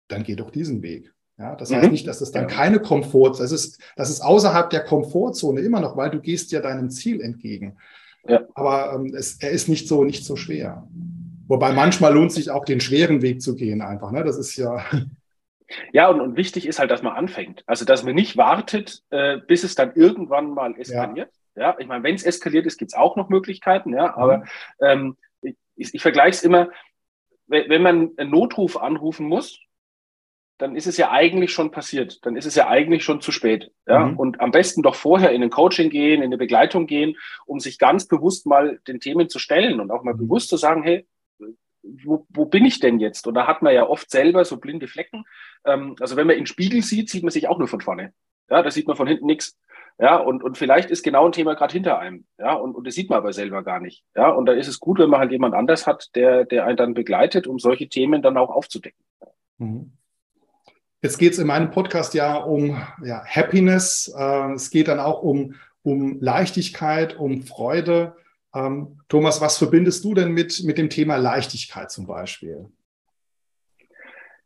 dann 0.07 0.23
geh 0.23 0.35
doch 0.35 0.49
diesen 0.49 0.81
Weg. 0.81 1.13
Ja, 1.37 1.55
das 1.55 1.71
heißt 1.71 1.85
mhm. 1.85 1.91
nicht, 1.91 2.07
dass 2.07 2.21
es 2.21 2.31
dann 2.31 2.47
keine 2.47 2.79
Komfort, 2.79 3.39
das 3.39 3.51
ist, 3.51 3.79
das 3.95 4.09
ist 4.09 4.21
außerhalb 4.21 4.71
der 4.71 4.83
Komfortzone 4.83 5.61
immer 5.61 5.79
noch, 5.79 5.95
weil 5.95 6.09
du 6.09 6.19
gehst 6.19 6.51
ja 6.51 6.61
deinem 6.61 6.89
Ziel 6.89 7.21
entgegen. 7.21 7.77
Ja. 8.27 8.41
Aber 8.55 8.93
ähm, 8.93 9.13
es, 9.15 9.37
er 9.39 9.51
ist 9.51 9.69
nicht 9.69 9.87
so, 9.87 10.03
nicht 10.03 10.25
so 10.25 10.35
schwer. 10.35 10.87
Wobei 11.47 11.71
manchmal 11.71 12.13
lohnt 12.13 12.31
sich 12.31 12.49
auch 12.49 12.65
den 12.65 12.81
schweren 12.81 13.21
Weg 13.21 13.41
zu 13.41 13.55
gehen 13.55 13.81
einfach. 13.81 14.11
Ne? 14.11 14.23
Das 14.23 14.37
ist 14.37 14.55
ja. 14.55 14.83
Ja, 15.91 16.07
und, 16.07 16.21
und 16.21 16.37
wichtig 16.37 16.65
ist 16.65 16.79
halt, 16.79 16.91
dass 16.91 17.03
man 17.03 17.11
anfängt. 17.11 17.65
Also, 17.67 17.83
dass 17.83 18.03
man 18.03 18.15
nicht 18.15 18.37
wartet, 18.37 19.03
äh, 19.09 19.35
bis 19.35 19.65
es 19.65 19.75
dann 19.75 19.91
irgendwann 19.95 20.51
mal 20.51 20.73
eskaliert. 20.79 21.29
Ja, 21.57 21.61
ja 21.61 21.75
ich 21.77 21.87
meine, 21.87 22.05
wenn 22.05 22.15
es 22.15 22.23
eskaliert 22.23 22.65
ist, 22.65 22.77
gibt 22.77 22.93
es 22.93 22.97
auch 22.97 23.17
noch 23.17 23.27
Möglichkeiten. 23.27 23.93
Ja, 23.93 24.15
aber 24.15 24.37
mhm. 24.37 24.43
ähm, 24.79 25.17
ich, 25.75 25.93
ich 25.93 26.01
vergleiche 26.01 26.37
es 26.37 26.43
immer, 26.43 26.69
wenn, 27.47 27.69
wenn 27.69 27.81
man 27.81 28.11
einen 28.15 28.31
Notruf 28.31 28.77
anrufen 28.77 29.27
muss, 29.27 29.59
dann 30.57 30.75
ist 30.75 30.87
es 30.87 30.97
ja 30.97 31.11
eigentlich 31.11 31.51
schon 31.51 31.71
passiert. 31.71 32.25
Dann 32.25 32.35
ist 32.35 32.45
es 32.45 32.55
ja 32.55 32.67
eigentlich 32.67 33.03
schon 33.03 33.21
zu 33.21 33.31
spät. 33.31 33.71
Ja? 33.87 34.05
Mhm. 34.05 34.17
Und 34.17 34.41
am 34.41 34.51
besten 34.51 34.81
doch 34.81 34.95
vorher 34.95 35.31
in 35.31 35.43
ein 35.43 35.49
Coaching 35.49 35.89
gehen, 35.89 36.21
in 36.21 36.27
eine 36.27 36.37
Begleitung 36.37 36.87
gehen, 36.87 37.15
um 37.45 37.59
sich 37.59 37.77
ganz 37.77 38.07
bewusst 38.07 38.45
mal 38.45 38.79
den 38.87 38.99
Themen 38.99 39.29
zu 39.29 39.39
stellen 39.39 39.79
und 39.79 39.91
auch 39.91 40.03
mal 40.03 40.13
mhm. 40.13 40.27
bewusst 40.27 40.49
zu 40.49 40.57
sagen, 40.57 40.83
hey, 40.83 41.05
wo, 41.83 42.25
wo 42.29 42.45
bin 42.45 42.65
ich 42.65 42.79
denn 42.79 42.99
jetzt? 42.99 43.27
Und 43.27 43.35
da 43.35 43.47
hat 43.47 43.61
man 43.61 43.73
ja 43.73 43.87
oft 43.87 44.09
selber 44.09 44.43
so 44.45 44.57
blinde 44.57 44.87
Flecken. 44.87 45.25
Ähm, 45.65 45.95
also 45.99 46.15
wenn 46.15 46.27
man 46.27 46.35
in 46.35 46.41
den 46.41 46.47
Spiegel 46.47 46.81
sieht, 46.81 47.09
sieht 47.09 47.23
man 47.23 47.31
sich 47.31 47.47
auch 47.47 47.59
nur 47.59 47.67
von 47.67 47.81
vorne. 47.81 48.13
Ja, 48.49 48.61
da 48.61 48.71
sieht 48.71 48.87
man 48.87 48.97
von 48.97 49.07
hinten 49.07 49.25
nichts. 49.25 49.57
Ja, 49.99 50.17
und, 50.17 50.43
und 50.43 50.57
vielleicht 50.57 50.91
ist 50.91 51.03
genau 51.03 51.25
ein 51.25 51.31
Thema 51.31 51.55
gerade 51.55 51.73
hinter 51.73 51.97
einem. 51.97 52.25
Ja, 52.37 52.53
und, 52.53 52.75
und 52.75 52.85
das 52.85 52.93
sieht 52.93 53.09
man 53.09 53.17
aber 53.17 53.33
selber 53.33 53.63
gar 53.63 53.79
nicht. 53.79 54.03
Ja, 54.15 54.29
und 54.29 54.45
da 54.45 54.53
ist 54.53 54.67
es 54.67 54.79
gut, 54.79 54.99
wenn 54.99 55.09
man 55.09 55.19
halt 55.19 55.31
jemand 55.31 55.55
anders 55.55 55.87
hat, 55.87 56.15
der, 56.15 56.45
der 56.45 56.65
einen 56.65 56.77
dann 56.77 56.93
begleitet, 56.93 57.47
um 57.47 57.57
solche 57.57 57.89
Themen 57.89 58.21
dann 58.21 58.37
auch 58.37 58.49
aufzudecken. 58.49 59.03
Mhm. 59.57 59.93
Jetzt 61.07 61.19
geht 61.19 61.31
es 61.31 61.39
in 61.39 61.47
meinem 61.47 61.71
Podcast 61.71 62.13
ja 62.15 62.35
um 62.35 62.83
ja, 63.01 63.23
Happiness. 63.23 64.13
Äh, 64.13 64.51
es 64.55 64.71
geht 64.71 64.89
dann 64.89 64.99
auch 64.99 65.23
um, 65.23 65.55
um 65.81 66.19
Leichtigkeit, 66.19 67.15
um 67.15 67.43
Freude. 67.43 68.17
Ähm, 68.53 68.99
Thomas, 69.07 69.39
was 69.39 69.57
verbindest 69.57 70.03
du 70.03 70.13
denn 70.13 70.33
mit, 70.33 70.65
mit 70.65 70.77
dem 70.77 70.89
Thema 70.89 71.15
Leichtigkeit 71.15 71.91
zum 71.91 72.07
Beispiel? 72.07 72.65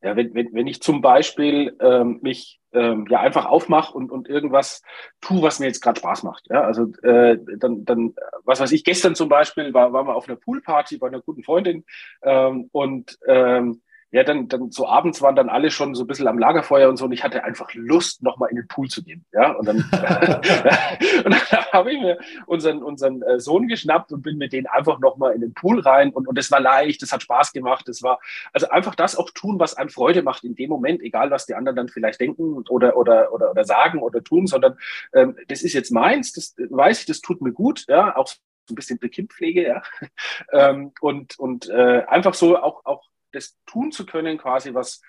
Ja, 0.03 0.15
wenn, 0.15 0.35
wenn, 0.35 0.53
wenn 0.53 0.67
ich 0.67 0.83
zum 0.83 1.01
Beispiel 1.01 1.75
ähm, 1.81 2.19
mich 2.21 2.61
ähm, 2.73 3.07
ja 3.09 3.21
einfach 3.21 3.47
aufmache 3.47 3.97
und, 3.97 4.11
und 4.11 4.29
irgendwas 4.29 4.83
tue, 5.19 5.41
was 5.41 5.59
mir 5.59 5.65
jetzt 5.65 5.81
gerade 5.81 5.99
Spaß 5.99 6.21
macht. 6.21 6.45
Ja, 6.47 6.61
also 6.61 6.93
äh, 7.01 7.39
dann, 7.57 7.85
dann, 7.85 8.13
was 8.43 8.59
weiß 8.59 8.71
ich, 8.73 8.83
gestern 8.83 9.15
zum 9.15 9.29
Beispiel 9.29 9.73
war, 9.73 9.93
waren 9.93 10.05
wir 10.05 10.15
auf 10.15 10.29
einer 10.29 10.37
Poolparty 10.37 10.99
bei 10.99 11.07
einer 11.07 11.21
guten 11.21 11.43
Freundin 11.43 11.85
ähm, 12.21 12.69
und 12.71 13.17
ähm, 13.25 13.81
ja, 14.11 14.23
dann, 14.23 14.49
dann 14.49 14.71
so 14.71 14.87
abends 14.87 15.21
waren 15.21 15.35
dann 15.35 15.49
alle 15.49 15.71
schon 15.71 15.95
so 15.95 16.03
ein 16.03 16.07
bisschen 16.07 16.27
am 16.27 16.37
Lagerfeuer 16.37 16.89
und 16.89 16.97
so 16.97 17.05
und 17.05 17.13
ich 17.13 17.23
hatte 17.23 17.43
einfach 17.43 17.73
Lust, 17.73 18.21
nochmal 18.23 18.49
in 18.49 18.57
den 18.57 18.67
Pool 18.67 18.89
zu 18.89 19.03
gehen. 19.03 19.25
Ja, 19.31 19.51
und 19.53 19.65
dann, 19.65 19.77
und 21.25 21.31
dann 21.31 21.65
habe 21.71 21.93
ich 21.93 22.01
mir 22.01 22.17
unseren, 22.45 22.83
unseren 22.83 23.21
äh, 23.21 23.39
Sohn 23.39 23.67
geschnappt 23.67 24.11
und 24.11 24.21
bin 24.21 24.37
mit 24.37 24.51
denen 24.51 24.67
einfach 24.67 24.99
nochmal 24.99 25.33
in 25.33 25.41
den 25.41 25.53
Pool 25.53 25.79
rein 25.79 26.11
und, 26.11 26.27
und 26.27 26.37
es 26.37 26.51
war 26.51 26.59
leicht, 26.59 27.01
es 27.03 27.13
hat 27.13 27.23
Spaß 27.23 27.53
gemacht, 27.53 27.87
es 27.87 28.03
war, 28.03 28.19
also 28.51 28.69
einfach 28.69 28.95
das 28.95 29.15
auch 29.15 29.29
tun, 29.31 29.59
was 29.59 29.75
einem 29.75 29.89
Freude 29.89 30.23
macht 30.23 30.43
in 30.43 30.55
dem 30.55 30.69
Moment, 30.69 31.01
egal 31.01 31.31
was 31.31 31.45
die 31.45 31.55
anderen 31.55 31.77
dann 31.77 31.87
vielleicht 31.89 32.19
denken 32.19 32.63
oder, 32.69 32.97
oder, 32.97 33.31
oder, 33.31 33.51
oder 33.51 33.63
sagen 33.63 33.99
oder 33.99 34.21
tun, 34.23 34.45
sondern 34.45 34.77
ähm, 35.13 35.37
das 35.47 35.61
ist 35.61 35.73
jetzt 35.73 35.91
meins, 35.91 36.33
das 36.33 36.55
weiß 36.57 36.99
ich, 36.99 37.05
das 37.05 37.21
tut 37.21 37.41
mir 37.41 37.53
gut, 37.53 37.85
ja, 37.87 38.15
auch 38.17 38.27
so 38.27 38.37
ein 38.69 38.75
bisschen 38.75 38.99
Kindpflege, 38.99 39.67
ja, 39.67 39.83
ähm, 40.51 40.91
und, 40.99 41.39
und 41.39 41.69
äh, 41.69 42.03
einfach 42.07 42.33
so 42.33 42.57
auch, 42.57 42.85
auch 42.85 43.10
das 43.31 43.57
tun 43.65 43.91
zu 43.91 44.05
können, 44.05 44.37
quasi 44.37 44.73
was, 44.73 45.01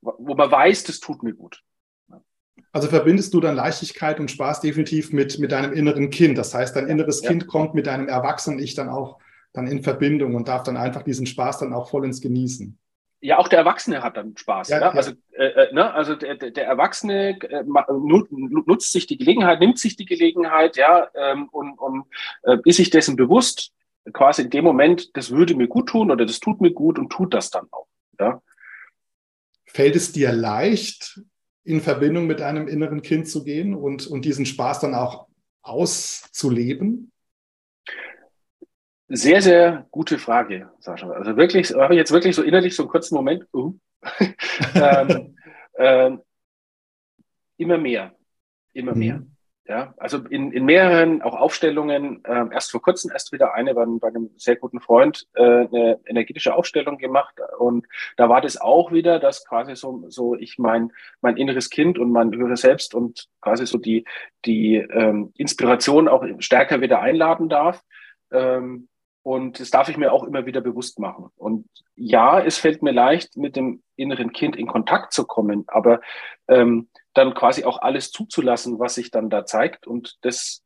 wo 0.00 0.34
man 0.34 0.50
weiß, 0.50 0.84
das 0.84 1.00
tut 1.00 1.22
mir 1.22 1.34
gut. 1.34 1.62
Also 2.72 2.88
verbindest 2.88 3.32
du 3.34 3.40
dann 3.40 3.56
Leichtigkeit 3.56 4.20
und 4.20 4.30
Spaß 4.30 4.60
definitiv 4.60 5.12
mit, 5.12 5.38
mit 5.38 5.52
deinem 5.52 5.72
inneren 5.72 6.10
Kind. 6.10 6.36
Das 6.38 6.54
heißt, 6.54 6.76
dein 6.76 6.88
inneres 6.88 7.22
ja. 7.22 7.30
Kind 7.30 7.46
kommt 7.46 7.74
mit 7.74 7.86
deinem 7.86 8.08
erwachsenen 8.08 8.58
Ich 8.58 8.74
dann 8.74 8.88
auch 8.88 9.18
dann 9.52 9.66
in 9.66 9.82
Verbindung 9.82 10.34
und 10.34 10.48
darf 10.48 10.62
dann 10.62 10.76
einfach 10.76 11.02
diesen 11.02 11.26
Spaß 11.26 11.58
dann 11.58 11.72
auch 11.72 11.88
vollends 11.88 12.20
genießen. 12.20 12.78
Ja, 13.20 13.38
auch 13.38 13.48
der 13.48 13.60
Erwachsene 13.60 14.02
hat 14.02 14.16
dann 14.16 14.36
Spaß. 14.36 14.68
Ja, 14.68 14.78
ne? 14.78 14.84
ja. 14.84 14.90
Also, 14.90 15.12
äh, 15.32 15.46
äh 15.46 15.74
ne? 15.74 15.92
also 15.92 16.14
der, 16.14 16.36
der 16.36 16.66
Erwachsene 16.66 17.38
äh, 17.42 17.64
nutzt 17.66 18.92
sich 18.92 19.06
die 19.06 19.18
Gelegenheit, 19.18 19.58
nimmt 19.58 19.78
sich 19.78 19.96
die 19.96 20.04
Gelegenheit, 20.04 20.76
ja, 20.76 21.08
ähm, 21.14 21.48
und, 21.48 21.78
und 21.78 22.04
äh, 22.42 22.58
ist 22.64 22.76
sich 22.76 22.90
dessen 22.90 23.16
bewusst, 23.16 23.72
quasi 24.12 24.42
in 24.42 24.50
dem 24.50 24.64
Moment, 24.64 25.16
das 25.16 25.30
würde 25.30 25.54
mir 25.54 25.68
gut 25.68 25.88
tun 25.88 26.10
oder 26.10 26.26
das 26.26 26.40
tut 26.40 26.60
mir 26.60 26.72
gut 26.72 26.98
und 26.98 27.10
tut 27.10 27.34
das 27.34 27.50
dann 27.50 27.66
auch. 27.70 27.86
Ja. 28.18 28.42
Fällt 29.66 29.96
es 29.96 30.12
dir 30.12 30.32
leicht, 30.32 31.20
in 31.64 31.82
Verbindung 31.82 32.26
mit 32.26 32.40
einem 32.40 32.66
inneren 32.66 33.02
Kind 33.02 33.28
zu 33.28 33.44
gehen 33.44 33.74
und, 33.74 34.06
und 34.06 34.24
diesen 34.24 34.46
Spaß 34.46 34.80
dann 34.80 34.94
auch 34.94 35.28
auszuleben? 35.60 37.12
Sehr, 39.08 39.42
sehr 39.42 39.86
gute 39.90 40.18
Frage, 40.18 40.70
Sascha. 40.80 41.10
Also 41.10 41.36
wirklich, 41.36 41.74
habe 41.74 41.94
ich 41.94 41.98
jetzt 41.98 42.12
wirklich 42.12 42.34
so 42.34 42.42
innerlich 42.42 42.74
so 42.74 42.84
einen 42.84 42.90
kurzen 42.90 43.14
Moment. 43.14 43.46
Uh, 43.52 43.74
ähm, 44.74 45.36
ähm, 45.78 46.22
immer 47.58 47.78
mehr, 47.78 48.14
immer 48.72 48.94
mhm. 48.94 49.36
Ja, 49.68 49.92
also 49.98 50.16
in, 50.30 50.50
in 50.52 50.64
mehreren 50.64 51.20
auch 51.20 51.34
Aufstellungen, 51.34 52.24
äh, 52.24 52.46
erst 52.52 52.70
vor 52.70 52.80
kurzem 52.80 53.10
erst 53.12 53.32
wieder 53.32 53.52
eine 53.52 53.74
bei, 53.74 53.84
bei 54.00 54.08
einem 54.08 54.30
sehr 54.38 54.56
guten 54.56 54.80
Freund 54.80 55.26
äh, 55.34 55.42
eine 55.42 56.00
energetische 56.06 56.54
Aufstellung 56.54 56.96
gemacht 56.96 57.34
und 57.58 57.86
da 58.16 58.30
war 58.30 58.40
das 58.40 58.58
auch 58.58 58.92
wieder, 58.92 59.18
dass 59.18 59.44
quasi 59.44 59.76
so, 59.76 60.06
so 60.08 60.34
ich 60.34 60.56
mein, 60.58 60.90
mein 61.20 61.36
inneres 61.36 61.68
Kind 61.68 61.98
und 61.98 62.12
mein 62.12 62.34
höheres 62.34 62.62
Selbst 62.62 62.94
und 62.94 63.28
quasi 63.42 63.66
so 63.66 63.76
die, 63.76 64.06
die 64.46 64.76
ähm, 64.76 65.34
Inspiration 65.36 66.08
auch 66.08 66.24
stärker 66.38 66.80
wieder 66.80 67.02
einladen 67.02 67.50
darf. 67.50 67.82
Ähm, 68.32 68.88
und 69.22 69.60
das 69.60 69.68
darf 69.68 69.90
ich 69.90 69.98
mir 69.98 70.12
auch 70.12 70.24
immer 70.24 70.46
wieder 70.46 70.62
bewusst 70.62 70.98
machen. 70.98 71.26
Und 71.36 71.66
ja, 71.94 72.40
es 72.40 72.56
fällt 72.56 72.82
mir 72.82 72.92
leicht, 72.92 73.36
mit 73.36 73.56
dem 73.56 73.82
inneren 73.96 74.32
Kind 74.32 74.56
in 74.56 74.66
Kontakt 74.66 75.12
zu 75.12 75.26
kommen, 75.26 75.64
aber 75.66 76.00
ähm, 76.48 76.88
dann 77.14 77.34
quasi 77.34 77.64
auch 77.64 77.80
alles 77.82 78.10
zuzulassen, 78.10 78.78
was 78.78 78.94
sich 78.94 79.10
dann 79.10 79.30
da 79.30 79.44
zeigt 79.44 79.86
und 79.86 80.18
das 80.22 80.62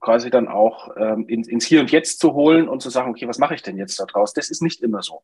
quasi 0.00 0.30
dann 0.30 0.48
auch 0.48 0.90
ähm, 0.96 1.26
in, 1.28 1.44
ins 1.44 1.66
Hier 1.66 1.80
und 1.80 1.90
Jetzt 1.90 2.20
zu 2.20 2.34
holen 2.34 2.68
und 2.68 2.80
zu 2.80 2.90
sagen, 2.90 3.10
okay, 3.10 3.28
was 3.28 3.38
mache 3.38 3.54
ich 3.54 3.62
denn 3.62 3.76
jetzt 3.76 3.98
da 3.98 4.04
draus? 4.04 4.32
Das 4.32 4.50
ist 4.50 4.62
nicht 4.62 4.82
immer 4.82 5.02
so. 5.02 5.22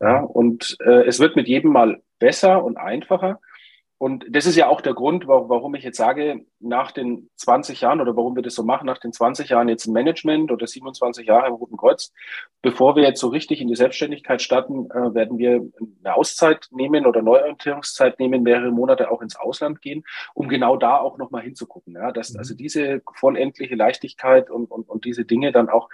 Ja, 0.00 0.20
und 0.20 0.76
äh, 0.80 1.06
es 1.06 1.20
wird 1.20 1.36
mit 1.36 1.48
jedem 1.48 1.72
Mal 1.72 2.02
besser 2.18 2.64
und 2.64 2.76
einfacher. 2.76 3.40
Und 4.02 4.26
das 4.28 4.46
ist 4.46 4.56
ja 4.56 4.66
auch 4.66 4.80
der 4.80 4.94
Grund, 4.94 5.28
warum 5.28 5.76
ich 5.76 5.84
jetzt 5.84 5.96
sage, 5.96 6.44
nach 6.58 6.90
den 6.90 7.30
20 7.36 7.82
Jahren 7.82 8.00
oder 8.00 8.16
warum 8.16 8.34
wir 8.34 8.42
das 8.42 8.56
so 8.56 8.64
machen, 8.64 8.84
nach 8.84 8.98
den 8.98 9.12
20 9.12 9.50
Jahren 9.50 9.68
jetzt 9.68 9.86
im 9.86 9.92
Management 9.92 10.50
oder 10.50 10.66
27 10.66 11.24
Jahre 11.24 11.46
im 11.46 11.54
Roten 11.54 11.76
Kreuz, 11.76 12.12
bevor 12.62 12.96
wir 12.96 13.04
jetzt 13.04 13.20
so 13.20 13.28
richtig 13.28 13.60
in 13.60 13.68
die 13.68 13.76
Selbstständigkeit 13.76 14.42
starten, 14.42 14.90
äh, 14.90 15.14
werden 15.14 15.38
wir 15.38 15.64
eine 16.02 16.16
Auszeit 16.16 16.66
nehmen 16.72 17.06
oder 17.06 17.22
Neuorientierungszeit 17.22 18.18
nehmen, 18.18 18.42
mehrere 18.42 18.72
Monate 18.72 19.08
auch 19.08 19.22
ins 19.22 19.36
Ausland 19.36 19.80
gehen, 19.80 20.02
um 20.34 20.48
genau 20.48 20.76
da 20.76 20.98
auch 20.98 21.16
nochmal 21.16 21.42
hinzugucken. 21.42 21.94
Ja, 21.94 22.10
dass 22.10 22.32
mhm. 22.32 22.40
also 22.40 22.56
diese 22.56 23.02
vollendliche 23.14 23.76
Leichtigkeit 23.76 24.50
und, 24.50 24.68
und, 24.68 24.88
und 24.88 25.04
diese 25.04 25.24
Dinge 25.24 25.52
dann 25.52 25.68
auch 25.68 25.88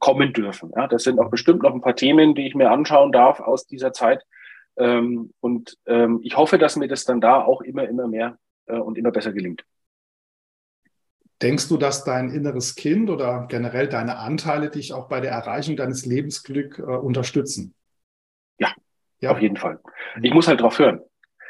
kommen 0.00 0.32
dürfen. 0.32 0.72
Ja, 0.74 0.88
das 0.88 1.04
sind 1.04 1.20
auch 1.20 1.30
bestimmt 1.30 1.62
noch 1.62 1.74
ein 1.74 1.80
paar 1.80 1.94
Themen, 1.94 2.34
die 2.34 2.48
ich 2.48 2.56
mir 2.56 2.72
anschauen 2.72 3.12
darf 3.12 3.38
aus 3.38 3.68
dieser 3.68 3.92
Zeit 3.92 4.26
ähm, 4.76 5.32
und 5.40 5.78
ähm, 5.86 6.20
ich 6.22 6.36
hoffe, 6.36 6.58
dass 6.58 6.76
mir 6.76 6.88
das 6.88 7.04
dann 7.04 7.20
da 7.20 7.42
auch 7.42 7.60
immer, 7.60 7.88
immer 7.88 8.06
mehr 8.06 8.38
äh, 8.66 8.78
und 8.78 8.98
immer 8.98 9.10
besser 9.10 9.32
gelingt. 9.32 9.64
Denkst 11.42 11.68
du, 11.68 11.76
dass 11.76 12.04
dein 12.04 12.30
inneres 12.30 12.76
Kind 12.76 13.10
oder 13.10 13.46
generell 13.48 13.88
deine 13.88 14.18
Anteile 14.18 14.70
dich 14.70 14.92
auch 14.92 15.08
bei 15.08 15.20
der 15.20 15.32
Erreichung 15.32 15.76
deines 15.76 16.06
Lebensglück 16.06 16.78
äh, 16.78 16.82
unterstützen? 16.82 17.74
Ja, 18.58 18.72
ja, 19.20 19.32
auf 19.32 19.40
jeden 19.40 19.56
Fall. 19.56 19.80
Ich 20.22 20.32
muss 20.32 20.46
halt 20.46 20.60
drauf 20.60 20.78
hören. 20.78 21.00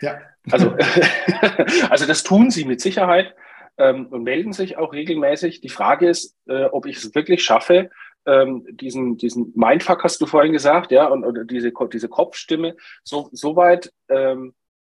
Ja. 0.01 0.19
Also, 0.51 0.75
also 1.91 2.07
das 2.07 2.23
tun 2.23 2.51
sie 2.51 2.65
mit 2.65 2.81
Sicherheit 2.81 3.35
ähm, 3.77 4.07
und 4.07 4.23
melden 4.23 4.53
sich 4.53 4.79
auch 4.79 4.93
regelmäßig. 4.93 5.61
Die 5.61 5.69
Frage 5.69 6.09
ist, 6.09 6.37
äh, 6.47 6.65
ob 6.65 6.87
ich 6.87 6.97
es 6.97 7.15
wirklich 7.15 7.45
schaffe, 7.45 7.91
ähm, 8.27 8.67
diesen, 8.71 9.17
diesen 9.17 9.53
Mindfuck 9.55 10.05
hast 10.05 10.21
du 10.21 10.27
vorhin 10.27 10.53
gesagt, 10.53 10.93
ja, 10.93 11.07
und, 11.09 11.25
und 11.25 11.51
diese, 11.51 11.73
diese 11.93 12.09
Kopfstimme 12.09 12.77
so, 13.03 13.29
so 13.33 13.57
weit 13.57 13.93
ähm, 14.09 14.55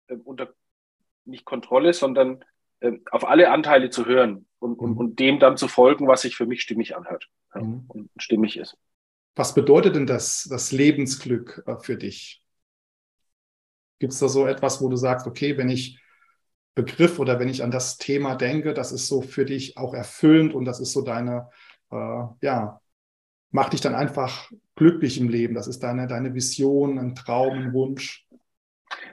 äh, 0.07 0.15
unter 0.23 0.53
nicht 1.25 1.45
Kontrolle, 1.45 1.93
sondern 1.93 2.43
äh, 2.81 2.91
auf 3.11 3.27
alle 3.27 3.51
Anteile 3.51 3.89
zu 3.89 4.05
hören 4.05 4.45
und, 4.59 4.79
mhm. 4.79 4.87
und, 4.87 4.97
und 4.97 5.19
dem 5.19 5.39
dann 5.39 5.57
zu 5.57 5.67
folgen, 5.67 6.07
was 6.07 6.21
sich 6.21 6.35
für 6.35 6.45
mich 6.45 6.61
stimmig 6.61 6.95
anhört 6.95 7.27
ja, 7.53 7.61
mhm. 7.61 7.85
und 7.87 8.09
stimmig 8.17 8.57
ist. 8.57 8.77
Was 9.35 9.53
bedeutet 9.53 9.95
denn 9.95 10.07
das, 10.07 10.47
das 10.49 10.71
Lebensglück 10.71 11.63
äh, 11.65 11.77
für 11.77 11.97
dich? 11.97 12.43
Gibt 13.99 14.13
es 14.13 14.19
da 14.19 14.27
so 14.27 14.45
etwas, 14.45 14.81
wo 14.81 14.89
du 14.89 14.95
sagst, 14.95 15.25
okay, 15.25 15.57
wenn 15.57 15.69
ich 15.69 15.99
Begriff 16.75 17.19
oder 17.19 17.39
wenn 17.39 17.47
ich 17.47 17.63
an 17.63 17.71
das 17.71 17.97
Thema 17.97 18.35
denke, 18.35 18.73
das 18.73 18.91
ist 18.91 19.07
so 19.07 19.21
für 19.21 19.45
dich 19.45 19.77
auch 19.77 19.93
erfüllend 19.93 20.53
und 20.53 20.65
das 20.65 20.81
ist 20.81 20.91
so 20.91 21.01
deine, 21.01 21.49
äh, 21.91 22.23
ja, 22.41 22.81
macht 23.55 23.71
dich 23.71 23.79
dann 23.79 23.95
einfach 23.95 24.51
glücklich 24.75 25.17
im 25.17 25.29
Leben. 25.29 25.55
Das 25.55 25.67
ist 25.67 25.81
deine, 25.81 26.07
deine 26.07 26.35
Vision, 26.35 26.99
ein 26.99 27.15
Traum, 27.15 27.53
ein 27.53 27.73
Wunsch. 27.73 28.27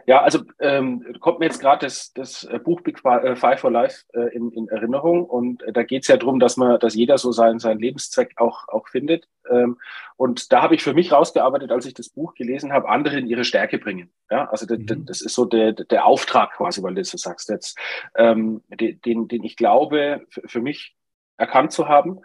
Ja, 0.05 0.21
also 0.21 0.41
ähm, 0.59 1.07
kommt 1.21 1.39
mir 1.39 1.47
jetzt 1.47 1.61
gerade 1.61 1.87
das, 1.87 2.13
das 2.13 2.43
äh, 2.45 2.59
Buch 2.59 2.81
Big 2.81 3.05
äh, 3.05 3.37
Five 3.37 3.61
for 3.61 3.71
Life 3.71 4.05
äh, 4.13 4.35
in, 4.35 4.51
in 4.51 4.67
Erinnerung 4.69 5.25
und 5.25 5.63
äh, 5.63 5.73
da 5.73 5.85
geht 5.85 6.03
es 6.03 6.09
ja 6.09 6.17
darum, 6.17 6.41
dass 6.41 6.57
man, 6.57 6.81
dass 6.81 6.97
jeder 6.97 7.19
so 7.19 7.31
seinen, 7.31 7.61
seinen 7.61 7.79
Lebenszweck 7.79 8.33
auch, 8.37 8.67
auch 8.67 8.89
findet. 8.89 9.29
Ähm, 9.49 9.79
und 10.17 10.53
da 10.53 10.61
habe 10.61 10.75
ich 10.75 10.83
für 10.83 10.93
mich 10.93 11.13
rausgearbeitet, 11.13 11.71
als 11.71 11.87
ich 11.87 11.95
das 11.95 12.09
Buch 12.09 12.35
gelesen 12.35 12.73
habe, 12.73 12.89
andere 12.89 13.19
in 13.19 13.29
ihre 13.29 13.45
Stärke 13.45 13.79
bringen. 13.79 14.11
Ja, 14.29 14.49
also 14.51 14.67
das, 14.67 14.79
mhm. 14.79 15.07
das 15.07 15.21
ist 15.21 15.35
so 15.35 15.45
der, 15.45 15.73
der 15.73 16.05
Auftrag 16.05 16.55
quasi, 16.55 16.83
weil 16.83 16.95
du 16.95 17.05
so 17.05 17.17
sagst 17.17 17.49
jetzt, 17.49 17.79
ähm, 18.17 18.63
den, 18.69 19.29
den 19.29 19.45
ich 19.45 19.57
glaube 19.57 20.27
für, 20.31 20.43
für 20.49 20.61
mich 20.61 20.97
erkannt 21.37 21.71
zu 21.71 21.89
haben. 21.89 22.21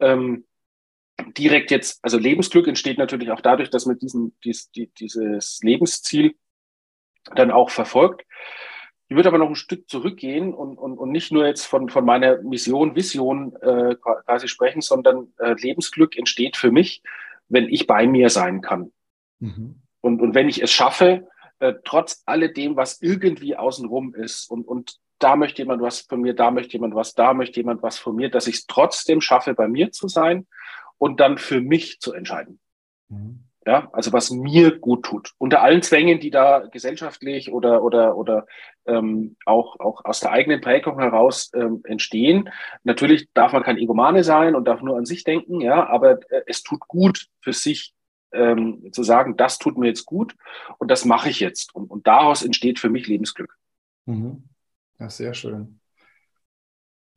Ähm, 0.00 0.44
direkt 1.36 1.70
jetzt, 1.70 2.00
also 2.02 2.18
Lebensglück 2.18 2.66
entsteht 2.66 2.98
natürlich 2.98 3.30
auch 3.30 3.40
dadurch, 3.40 3.70
dass 3.70 3.86
man 3.86 3.98
diesen, 3.98 4.36
dies, 4.44 4.70
die, 4.70 4.88
dieses 4.88 5.60
Lebensziel 5.62 6.34
dann 7.34 7.50
auch 7.50 7.70
verfolgt. 7.70 8.24
Ich 9.08 9.16
würde 9.16 9.28
aber 9.28 9.38
noch 9.38 9.48
ein 9.48 9.54
Stück 9.54 9.90
zurückgehen 9.90 10.54
und, 10.54 10.78
und, 10.78 10.96
und 10.96 11.10
nicht 11.10 11.32
nur 11.32 11.46
jetzt 11.46 11.66
von, 11.66 11.90
von 11.90 12.04
meiner 12.04 12.40
Mission, 12.42 12.96
Vision 12.96 13.54
äh, 13.60 13.94
quasi 13.96 14.48
sprechen, 14.48 14.80
sondern 14.80 15.32
äh, 15.38 15.52
Lebensglück 15.52 16.16
entsteht 16.16 16.56
für 16.56 16.70
mich, 16.70 17.02
wenn 17.48 17.68
ich 17.68 17.86
bei 17.86 18.06
mir 18.06 18.30
sein 18.30 18.62
kann. 18.62 18.90
Mhm. 19.38 19.82
Und, 20.00 20.22
und 20.22 20.34
wenn 20.34 20.48
ich 20.48 20.62
es 20.62 20.72
schaffe, 20.72 21.28
äh, 21.58 21.74
trotz 21.84 22.22
alledem, 22.24 22.76
was 22.76 23.02
irgendwie 23.02 23.54
außenrum 23.54 24.14
ist 24.14 24.50
und, 24.50 24.66
und 24.66 24.96
da 25.18 25.36
möchte 25.36 25.62
jemand 25.62 25.82
was 25.82 26.00
von 26.00 26.20
mir, 26.20 26.34
da 26.34 26.50
möchte 26.50 26.72
jemand 26.72 26.94
was, 26.94 27.14
da 27.14 27.34
möchte 27.34 27.60
jemand 27.60 27.82
was 27.82 27.98
von 27.98 28.16
mir, 28.16 28.30
dass 28.30 28.46
ich 28.46 28.56
es 28.56 28.66
trotzdem 28.66 29.20
schaffe, 29.20 29.54
bei 29.54 29.68
mir 29.68 29.92
zu 29.92 30.08
sein 30.08 30.46
und 31.02 31.18
dann 31.18 31.36
für 31.36 31.60
mich 31.60 31.98
zu 31.98 32.12
entscheiden. 32.12 32.60
Mhm. 33.08 33.40
Ja, 33.66 33.90
also 33.92 34.12
was 34.12 34.30
mir 34.30 34.78
gut 34.78 35.04
tut. 35.04 35.32
Unter 35.36 35.60
allen 35.60 35.82
Zwängen, 35.82 36.20
die 36.20 36.30
da 36.30 36.60
gesellschaftlich 36.60 37.50
oder 37.50 37.82
oder 37.82 38.16
oder 38.16 38.46
ähm, 38.86 39.36
auch 39.44 39.80
auch 39.80 40.04
aus 40.04 40.20
der 40.20 40.30
eigenen 40.30 40.60
Prägung 40.60 41.00
heraus 41.00 41.50
ähm, 41.56 41.80
entstehen. 41.82 42.50
Natürlich 42.84 43.28
darf 43.34 43.52
man 43.52 43.64
kein 43.64 43.78
Egomane 43.78 44.22
sein 44.22 44.54
und 44.54 44.68
darf 44.68 44.80
nur 44.80 44.96
an 44.96 45.04
sich 45.04 45.24
denken, 45.24 45.60
ja, 45.60 45.88
aber 45.88 46.20
äh, 46.30 46.42
es 46.46 46.62
tut 46.62 46.86
gut 46.86 47.26
für 47.40 47.52
sich 47.52 47.94
ähm, 48.30 48.92
zu 48.92 49.02
sagen, 49.02 49.36
das 49.36 49.58
tut 49.58 49.76
mir 49.76 49.88
jetzt 49.88 50.06
gut 50.06 50.36
und 50.78 50.88
das 50.88 51.04
mache 51.04 51.30
ich 51.30 51.40
jetzt. 51.40 51.74
Und, 51.74 51.90
und 51.90 52.06
daraus 52.06 52.44
entsteht 52.44 52.78
für 52.78 52.90
mich 52.90 53.08
Lebensglück. 53.08 53.56
Mhm. 54.06 54.44
Ja, 55.00 55.10
sehr 55.10 55.34
schön. 55.34 55.80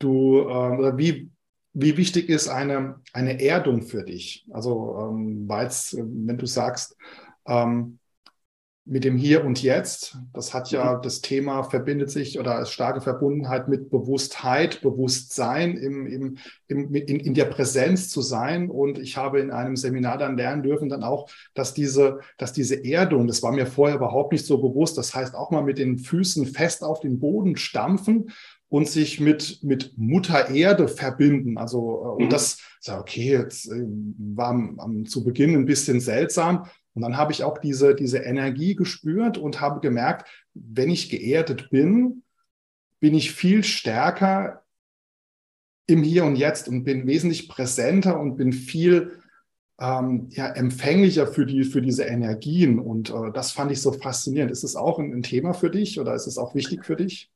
Du, 0.00 0.40
äh, 0.40 0.98
wie, 0.98 1.30
wie 1.78 1.98
wichtig 1.98 2.30
ist 2.30 2.48
eine, 2.48 3.00
eine 3.12 3.42
Erdung 3.42 3.82
für 3.82 4.02
dich? 4.02 4.46
Also, 4.50 4.96
ähm, 4.98 5.44
weil 5.46 5.68
wenn 5.68 6.38
du 6.38 6.46
sagst, 6.46 6.96
ähm, 7.46 7.98
mit 8.88 9.04
dem 9.04 9.18
Hier 9.18 9.44
und 9.44 9.62
Jetzt, 9.62 10.16
das 10.32 10.54
hat 10.54 10.70
ja, 10.70 10.94
mhm. 10.94 11.02
das 11.02 11.20
Thema 11.20 11.64
verbindet 11.64 12.08
sich 12.10 12.38
oder 12.38 12.60
ist 12.60 12.70
starke 12.70 13.02
Verbundenheit 13.02 13.68
mit 13.68 13.90
Bewusstheit, 13.90 14.80
Bewusstsein, 14.80 15.76
im, 15.76 16.06
im, 16.06 16.38
im, 16.68 16.94
in, 16.94 17.20
in 17.20 17.34
der 17.34 17.46
Präsenz 17.46 18.08
zu 18.08 18.22
sein. 18.22 18.70
Und 18.70 18.98
ich 18.98 19.18
habe 19.18 19.40
in 19.40 19.50
einem 19.50 19.76
Seminar 19.76 20.16
dann 20.16 20.38
lernen 20.38 20.62
dürfen, 20.62 20.88
dann 20.88 21.02
auch, 21.02 21.28
dass 21.52 21.74
diese, 21.74 22.20
dass 22.38 22.54
diese 22.54 22.86
Erdung, 22.86 23.26
das 23.26 23.42
war 23.42 23.52
mir 23.52 23.66
vorher 23.66 23.96
überhaupt 23.96 24.32
nicht 24.32 24.46
so 24.46 24.58
bewusst, 24.58 24.96
das 24.96 25.14
heißt 25.14 25.34
auch 25.34 25.50
mal 25.50 25.64
mit 25.64 25.76
den 25.76 25.98
Füßen 25.98 26.46
fest 26.46 26.84
auf 26.84 27.00
den 27.00 27.18
Boden 27.18 27.56
stampfen 27.56 28.30
und 28.76 28.86
sich 28.86 29.20
mit, 29.20 29.60
mit 29.62 29.96
Mutter 29.96 30.50
Erde 30.50 30.86
verbinden. 30.86 31.56
Also, 31.56 31.78
äh, 31.78 32.22
und 32.22 32.24
mhm. 32.26 32.28
das, 32.28 32.58
okay, 32.86 33.30
jetzt 33.30 33.72
äh, 33.72 33.86
war 34.18 34.50
am, 34.50 35.06
zu 35.06 35.24
Beginn 35.24 35.54
ein 35.54 35.64
bisschen 35.64 35.98
seltsam. 35.98 36.66
Und 36.92 37.00
dann 37.00 37.16
habe 37.16 37.32
ich 37.32 37.42
auch 37.42 37.56
diese, 37.56 37.94
diese 37.94 38.18
Energie 38.18 38.74
gespürt 38.74 39.38
und 39.38 39.62
habe 39.62 39.80
gemerkt, 39.80 40.28
wenn 40.52 40.90
ich 40.90 41.08
geerdet 41.08 41.70
bin, 41.70 42.22
bin 43.00 43.14
ich 43.14 43.32
viel 43.32 43.64
stärker 43.64 44.62
im 45.86 46.02
Hier 46.02 46.26
und 46.26 46.36
Jetzt 46.36 46.68
und 46.68 46.84
bin 46.84 47.06
wesentlich 47.06 47.48
präsenter 47.48 48.20
und 48.20 48.36
bin 48.36 48.52
viel 48.52 49.22
ähm, 49.80 50.28
ja, 50.32 50.48
empfänglicher 50.48 51.26
für, 51.26 51.46
die, 51.46 51.64
für 51.64 51.80
diese 51.80 52.04
Energien. 52.04 52.78
Und 52.78 53.08
äh, 53.08 53.32
das 53.32 53.52
fand 53.52 53.72
ich 53.72 53.80
so 53.80 53.92
faszinierend. 53.92 54.52
Ist 54.52 54.64
es 54.64 54.76
auch 54.76 54.98
ein, 54.98 55.14
ein, 55.14 55.22
Thema 55.22 55.54
für 55.54 55.70
dich 55.70 55.98
oder 55.98 56.14
ist 56.14 56.26
es 56.26 56.36
auch 56.36 56.54
wichtig 56.54 56.84
für 56.84 56.96
dich? 56.96 57.30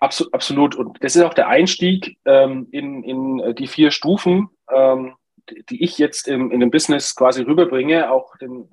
Absolut. 0.00 0.34
absolut. 0.34 0.74
Und 0.74 1.02
das 1.02 1.16
ist 1.16 1.22
auch 1.22 1.34
der 1.34 1.48
Einstieg 1.48 2.18
ähm, 2.24 2.68
in, 2.70 3.02
in 3.02 3.40
äh, 3.40 3.54
die 3.54 3.66
vier 3.66 3.90
Stufen. 3.90 4.48
Ähm, 4.74 5.14
die 5.70 5.82
ich 5.82 5.98
jetzt 5.98 6.28
im, 6.28 6.50
in 6.50 6.60
dem 6.60 6.70
Business 6.70 7.14
quasi 7.14 7.42
rüberbringe, 7.42 8.10
auch 8.10 8.36
den 8.36 8.68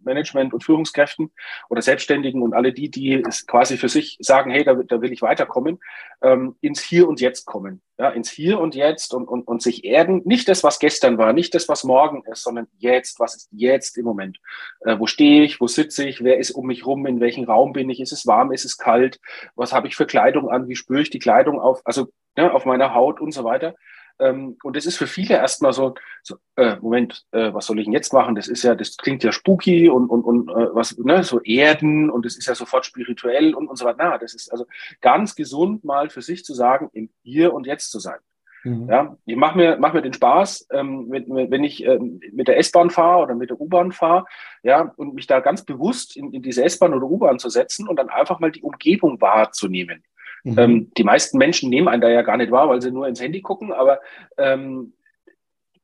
Management 0.00 0.54
und 0.54 0.64
Führungskräften 0.64 1.30
oder 1.68 1.82
Selbstständigen 1.82 2.42
und 2.42 2.54
alle 2.54 2.72
die, 2.72 2.90
die 2.90 3.22
es 3.26 3.46
quasi 3.46 3.76
für 3.76 3.88
sich 3.88 4.16
sagen, 4.20 4.50
hey, 4.50 4.64
da, 4.64 4.74
da 4.74 5.00
will 5.00 5.12
ich 5.12 5.22
weiterkommen, 5.22 5.78
ähm, 6.22 6.56
ins 6.60 6.82
Hier 6.82 7.08
und 7.08 7.20
Jetzt 7.20 7.44
kommen. 7.44 7.82
Ja, 7.98 8.10
ins 8.10 8.30
Hier 8.30 8.60
und 8.60 8.74
Jetzt 8.74 9.12
und, 9.12 9.26
und, 9.26 9.46
und 9.48 9.62
sich 9.62 9.84
erden. 9.84 10.22
Nicht 10.24 10.48
das, 10.48 10.62
was 10.62 10.78
gestern 10.78 11.18
war, 11.18 11.32
nicht 11.32 11.54
das, 11.54 11.68
was 11.68 11.84
morgen 11.84 12.22
ist, 12.30 12.42
sondern 12.42 12.68
jetzt, 12.78 13.18
was 13.18 13.34
ist 13.34 13.48
jetzt 13.50 13.98
im 13.98 14.04
Moment? 14.04 14.38
Äh, 14.80 14.98
wo 14.98 15.06
stehe 15.06 15.42
ich, 15.42 15.60
wo 15.60 15.66
sitze 15.66 16.06
ich, 16.08 16.22
wer 16.22 16.38
ist 16.38 16.52
um 16.52 16.66
mich 16.66 16.86
rum, 16.86 17.06
in 17.06 17.20
welchem 17.20 17.44
Raum 17.44 17.72
bin 17.72 17.90
ich, 17.90 18.00
ist 18.00 18.12
es 18.12 18.26
warm, 18.26 18.52
ist 18.52 18.64
es 18.64 18.78
kalt, 18.78 19.20
was 19.56 19.72
habe 19.72 19.88
ich 19.88 19.96
für 19.96 20.06
Kleidung 20.06 20.48
an, 20.48 20.68
wie 20.68 20.76
spüre 20.76 21.02
ich 21.02 21.10
die 21.10 21.18
Kleidung 21.18 21.60
auf, 21.60 21.80
also 21.84 22.08
ne, 22.36 22.52
auf 22.52 22.64
meiner 22.64 22.94
Haut 22.94 23.20
und 23.20 23.32
so 23.32 23.44
weiter. 23.44 23.74
Ähm, 24.20 24.56
und 24.62 24.76
das 24.76 24.86
ist 24.86 24.96
für 24.96 25.06
viele 25.06 25.36
erstmal 25.36 25.72
so, 25.72 25.94
so 26.22 26.36
äh, 26.56 26.76
Moment, 26.80 27.24
äh, 27.32 27.52
was 27.52 27.66
soll 27.66 27.78
ich 27.78 27.84
denn 27.84 27.92
jetzt 27.92 28.12
machen? 28.12 28.34
Das 28.34 28.48
ist 28.48 28.62
ja, 28.62 28.74
das 28.74 28.96
klingt 28.96 29.22
ja 29.22 29.32
spooky 29.32 29.88
und, 29.88 30.08
und, 30.08 30.22
und 30.22 30.48
äh, 30.50 30.74
was, 30.74 30.96
ne, 30.98 31.22
so 31.22 31.40
Erden 31.40 32.10
und 32.10 32.26
das 32.26 32.36
ist 32.36 32.46
ja 32.46 32.54
sofort 32.54 32.86
spirituell 32.86 33.54
und, 33.54 33.68
und 33.68 33.76
so 33.76 33.84
weiter. 33.84 33.98
Na, 34.00 34.18
das 34.18 34.34
ist 34.34 34.50
also 34.50 34.66
ganz 35.00 35.34
gesund, 35.34 35.84
mal 35.84 36.10
für 36.10 36.22
sich 36.22 36.44
zu 36.44 36.54
sagen, 36.54 36.90
im 36.92 37.10
Hier 37.22 37.52
und 37.54 37.66
Jetzt 37.66 37.90
zu 37.90 37.98
sein. 37.98 38.18
Mhm. 38.64 38.88
Ja, 38.88 39.16
ich 39.24 39.36
mache 39.36 39.56
mir, 39.56 39.76
mach 39.78 39.92
mir 39.92 40.02
den 40.02 40.12
Spaß, 40.12 40.68
ähm, 40.72 41.06
wenn, 41.10 41.50
wenn 41.50 41.64
ich 41.64 41.84
ähm, 41.84 42.20
mit 42.32 42.48
der 42.48 42.58
S-Bahn 42.58 42.90
fahre 42.90 43.22
oder 43.22 43.34
mit 43.34 43.50
der 43.50 43.60
U-Bahn 43.60 43.92
fahre, 43.92 44.24
ja, 44.62 44.92
und 44.96 45.14
mich 45.14 45.26
da 45.26 45.40
ganz 45.40 45.64
bewusst 45.64 46.16
in, 46.16 46.32
in 46.32 46.42
diese 46.42 46.64
S-Bahn 46.64 46.94
oder 46.94 47.06
U-Bahn 47.06 47.38
zu 47.38 47.48
setzen 47.50 47.88
und 47.88 47.96
dann 47.96 48.08
einfach 48.08 48.40
mal 48.40 48.50
die 48.50 48.62
Umgebung 48.62 49.20
wahrzunehmen. 49.20 50.02
Mhm. 50.44 50.58
Ähm, 50.58 50.92
die 50.96 51.04
meisten 51.04 51.38
Menschen 51.38 51.70
nehmen 51.70 51.88
einen 51.88 52.02
da 52.02 52.08
ja 52.08 52.22
gar 52.22 52.36
nicht 52.36 52.50
wahr, 52.50 52.68
weil 52.68 52.82
sie 52.82 52.90
nur 52.90 53.08
ins 53.08 53.20
Handy 53.20 53.40
gucken, 53.40 53.72
aber 53.72 54.00
ähm, 54.36 54.94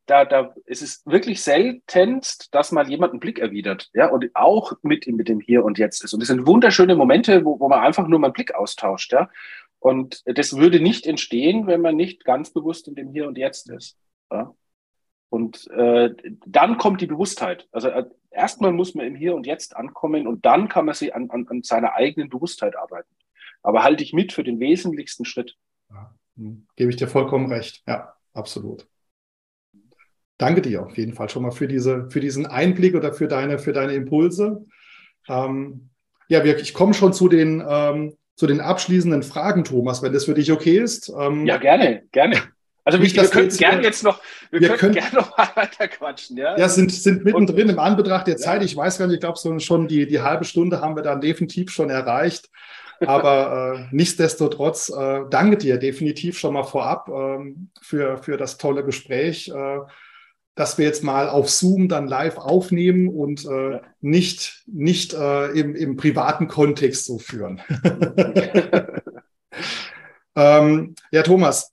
da, 0.07 0.25
da 0.25 0.55
ist 0.67 0.83
es 0.83 1.03
wirklich 1.07 1.43
seltenst, 1.43 2.55
dass 2.55 2.73
mal 2.73 2.89
jemand 2.89 3.13
einen 3.13 3.21
Blick 3.21 3.39
erwidert, 3.39 3.91
ja, 3.95 4.09
und 4.11 4.31
auch 4.35 4.75
mit, 4.83 5.07
mit 5.07 5.29
dem 5.29 5.41
Hier 5.41 5.65
und 5.65 5.79
Jetzt 5.79 6.05
ist. 6.05 6.13
Und 6.13 6.21
das 6.21 6.29
sind 6.29 6.47
wunderschöne 6.47 6.95
Momente, 6.95 7.45
wo, 7.45 7.59
wo 7.59 7.69
man 7.69 7.81
einfach 7.81 8.07
nur 8.07 8.19
mal 8.19 8.27
einen 8.27 8.35
Blick 8.35 8.55
austauscht, 8.55 9.13
ja. 9.13 9.31
Und 9.85 10.23
das 10.25 10.57
würde 10.57 10.81
nicht 10.81 11.07
entstehen, 11.07 11.67
wenn 11.67 11.83
man 11.83 11.95
nicht 11.95 12.25
ganz 12.25 12.51
bewusst 12.51 12.89
in 12.89 12.95
dem 12.95 13.11
Hier 13.11 13.29
und 13.29 13.37
Jetzt 13.37 13.69
ist. 13.69 13.99
Ja? 14.33 14.55
Und 15.29 15.71
äh, 15.73 16.15
dann 16.47 16.79
kommt 16.79 17.03
die 17.03 17.07
Bewusstheit. 17.07 17.69
Also 17.71 17.89
äh, 17.89 18.07
erstmal 18.31 18.73
muss 18.73 18.95
man 18.95 19.05
im 19.05 19.15
Hier 19.15 19.35
und 19.35 19.47
Jetzt 19.47 19.77
ankommen 19.77 20.27
und 20.27 20.47
dann 20.47 20.71
kann 20.71 20.87
man 20.87 20.95
sie 20.95 21.13
an, 21.13 21.29
an, 21.29 21.47
an 21.49 21.63
seiner 21.63 21.93
eigenen 21.93 22.31
Bewusstheit 22.31 22.77
arbeiten. 22.77 23.15
Aber 23.65 23.83
halte 23.83 24.05
ich 24.05 24.13
mit 24.13 24.33
für 24.33 24.45
den 24.45 24.61
wesentlichsten 24.61 25.25
Schritt. 25.25 25.57
Ja, 25.91 26.15
hm, 26.37 26.67
gebe 26.77 26.91
ich 26.91 26.97
dir 26.97 27.09
vollkommen 27.09 27.51
recht. 27.51 27.83
Ja, 27.89 28.15
absolut. 28.33 28.87
Danke 30.39 30.63
dir 30.63 30.85
auf 30.85 30.97
jeden 30.97 31.15
Fall 31.15 31.29
schon 31.29 31.43
mal 31.43 31.51
für, 31.51 31.67
diese, 31.67 32.09
für 32.11 32.21
diesen 32.21 32.47
Einblick 32.47 32.95
oder 32.95 33.13
für 33.13 33.27
deine, 33.27 33.59
für 33.59 33.73
deine 33.73 33.95
Impulse. 33.95 34.65
Ähm, 35.29 35.89
ja, 36.29 36.45
wir, 36.45 36.59
ich 36.59 36.75
komme 36.75 36.93
schon 36.93 37.13
zu 37.13 37.29
den, 37.29 37.65
ähm, 37.67 38.17
zu 38.37 38.47
den 38.47 38.61
abschließenden 38.61 39.23
Fragen, 39.23 39.65
Thomas, 39.65 40.03
wenn 40.03 40.13
das 40.13 40.27
für 40.27 40.35
dich 40.35 40.53
okay 40.53 40.79
ist. 40.79 41.11
Ähm, 41.19 41.47
ja, 41.47 41.57
gerne, 41.57 42.03
gerne. 42.13 42.43
Also 42.87 42.99
nicht, 42.99 43.17
wir, 43.17 43.27
können 43.29 43.49
gerne 43.49 43.83
jetzt 43.83 44.05
noch, 44.05 44.21
wir, 44.51 44.61
wir 44.61 44.69
können, 44.69 44.79
können 44.79 44.95
gerne 44.95 45.15
noch 45.15 45.39
mal 45.39 45.49
weiter 45.55 45.89
quatschen. 45.89 46.37
Ja, 46.37 46.59
ja 46.59 46.69
sind, 46.69 46.93
sind 46.93 47.25
mittendrin 47.25 47.71
im 47.71 47.79
Anbetracht 47.79 48.27
der 48.27 48.37
Zeit. 48.37 48.63
Ich 48.63 48.77
weiß 48.77 48.99
gar 48.99 49.07
nicht, 49.07 49.15
ich 49.15 49.21
glaube, 49.21 49.39
so 49.39 49.59
schon 49.59 49.89
die, 49.89 50.07
die 50.07 50.21
halbe 50.21 50.45
Stunde 50.45 50.83
haben 50.83 50.95
wir 50.95 51.03
dann 51.03 51.23
definitiv 51.23 51.71
schon 51.71 51.89
erreicht. 51.89 52.51
Aber 53.01 53.77
äh, 53.77 53.95
nichtsdestotrotz 53.95 54.91
äh, 54.91 55.23
danke 55.31 55.57
dir 55.57 55.79
definitiv 55.79 56.39
schon 56.39 56.55
mal 56.55 56.65
vorab 56.65 57.09
ähm, 57.09 57.71
für, 57.81 58.19
für 58.19 58.37
das 58.37 58.59
tolle 58.59 58.85
Gespräch, 58.85 59.49
äh, 59.49 59.79
dass 60.55 60.79
wir 60.79 60.85
jetzt 60.85 61.03
mal 61.03 61.29
auf 61.29 61.51
Zoom 61.51 61.89
dann 61.89 62.07
live 62.07 62.39
aufnehmen 62.39 63.09
und 63.09 63.45
äh, 63.45 63.81
nicht, 64.01 64.63
nicht 64.67 65.13
äh, 65.15 65.47
im, 65.49 65.75
im 65.75 65.97
privaten 65.97 66.47
Kontext 66.47 67.07
so 67.07 67.19
führen. 67.19 67.61
ähm, 70.37 70.95
ja, 71.11 71.23
Thomas, 71.23 71.73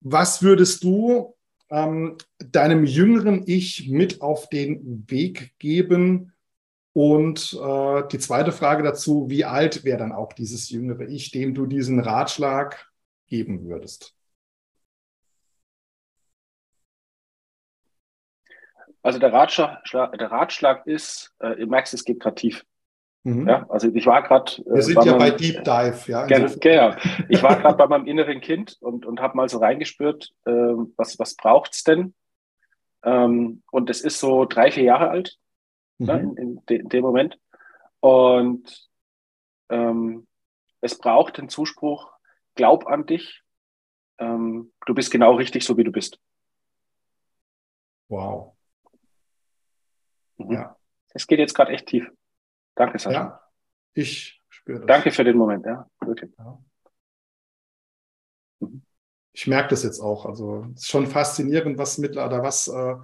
was 0.00 0.42
würdest 0.42 0.84
du 0.84 1.34
ähm, 1.70 2.16
deinem 2.38 2.84
jüngeren 2.84 3.42
Ich 3.46 3.88
mit 3.88 4.22
auf 4.22 4.48
den 4.48 5.04
Weg 5.10 5.52
geben, 5.58 6.32
und 6.96 7.52
äh, 7.52 8.08
die 8.10 8.18
zweite 8.18 8.52
Frage 8.52 8.82
dazu, 8.82 9.28
wie 9.28 9.44
alt 9.44 9.84
wäre 9.84 9.98
dann 9.98 10.12
auch 10.12 10.32
dieses 10.32 10.70
jüngere 10.70 11.02
Ich, 11.02 11.30
dem 11.30 11.52
du 11.52 11.66
diesen 11.66 12.00
Ratschlag 12.00 12.90
geben 13.26 13.68
würdest? 13.68 14.14
Also 19.02 19.18
der 19.18 19.30
Ratschlag, 19.30 19.84
der 19.92 20.30
Ratschlag 20.30 20.86
ist, 20.86 21.34
äh, 21.40 21.60
ihr 21.60 21.66
merkt, 21.66 21.92
es 21.92 22.02
geht 22.02 22.18
gerade 22.18 22.36
tief. 22.36 22.64
Mhm. 23.24 23.46
Ja, 23.46 23.66
also 23.68 23.92
ich 23.92 24.06
war 24.06 24.22
gerade. 24.22 24.52
Äh, 24.62 24.76
Wir 24.76 24.82
sind 24.82 25.04
ja 25.04 25.18
bei 25.18 25.32
Deep 25.32 25.64
Dive, 25.64 26.00
ja. 26.06 26.24
Genau, 26.24 26.50
genau. 26.58 26.94
Ich 27.28 27.42
war 27.42 27.60
gerade 27.60 27.76
bei 27.76 27.88
meinem 27.88 28.06
inneren 28.06 28.40
Kind 28.40 28.78
und, 28.80 29.04
und 29.04 29.20
habe 29.20 29.36
mal 29.36 29.50
so 29.50 29.58
reingespürt, 29.58 30.32
äh, 30.46 30.50
was, 30.96 31.18
was 31.18 31.36
braucht 31.36 31.74
es 31.74 31.82
denn? 31.82 32.14
Ähm, 33.04 33.62
und 33.70 33.90
es 33.90 34.00
ist 34.00 34.18
so 34.18 34.46
drei, 34.46 34.70
vier 34.70 34.84
Jahre 34.84 35.10
alt 35.10 35.38
mhm. 35.98 36.06
ne, 36.06 36.34
in, 36.36 36.66
de, 36.66 36.82
dem 36.82 37.02
Moment. 37.02 37.38
Und 38.00 38.88
ähm, 39.68 40.26
es 40.80 40.98
braucht 40.98 41.38
den 41.38 41.48
Zuspruch, 41.48 42.12
glaub 42.54 42.86
an 42.86 43.06
dich, 43.06 43.42
ähm, 44.18 44.72
du 44.86 44.94
bist 44.94 45.10
genau 45.10 45.34
richtig, 45.34 45.64
so 45.64 45.76
wie 45.76 45.84
du 45.84 45.92
bist. 45.92 46.18
Wow. 48.08 48.56
Mhm. 50.38 50.52
Ja. 50.52 50.76
Es 51.10 51.26
geht 51.26 51.38
jetzt 51.38 51.54
gerade 51.54 51.72
echt 51.72 51.86
tief. 51.86 52.10
Danke, 52.74 52.98
Sascha. 52.98 53.18
Ja, 53.18 53.42
ich 53.94 54.42
spüre 54.48 54.80
das. 54.80 54.86
Danke 54.86 55.10
für 55.10 55.24
den 55.24 55.36
Moment, 55.36 55.64
ja, 55.64 55.88
wirklich. 56.00 56.30
Ja. 56.38 56.62
Mhm. 58.60 58.82
Ich 59.32 59.46
merke 59.46 59.70
das 59.70 59.82
jetzt 59.82 60.00
auch. 60.00 60.24
Also 60.24 60.66
es 60.74 60.82
ist 60.82 60.88
schon 60.88 61.06
faszinierend, 61.06 61.76
was 61.76 61.98
mittlerweile, 61.98 62.42
was 62.42 62.68
äh, 62.68 62.96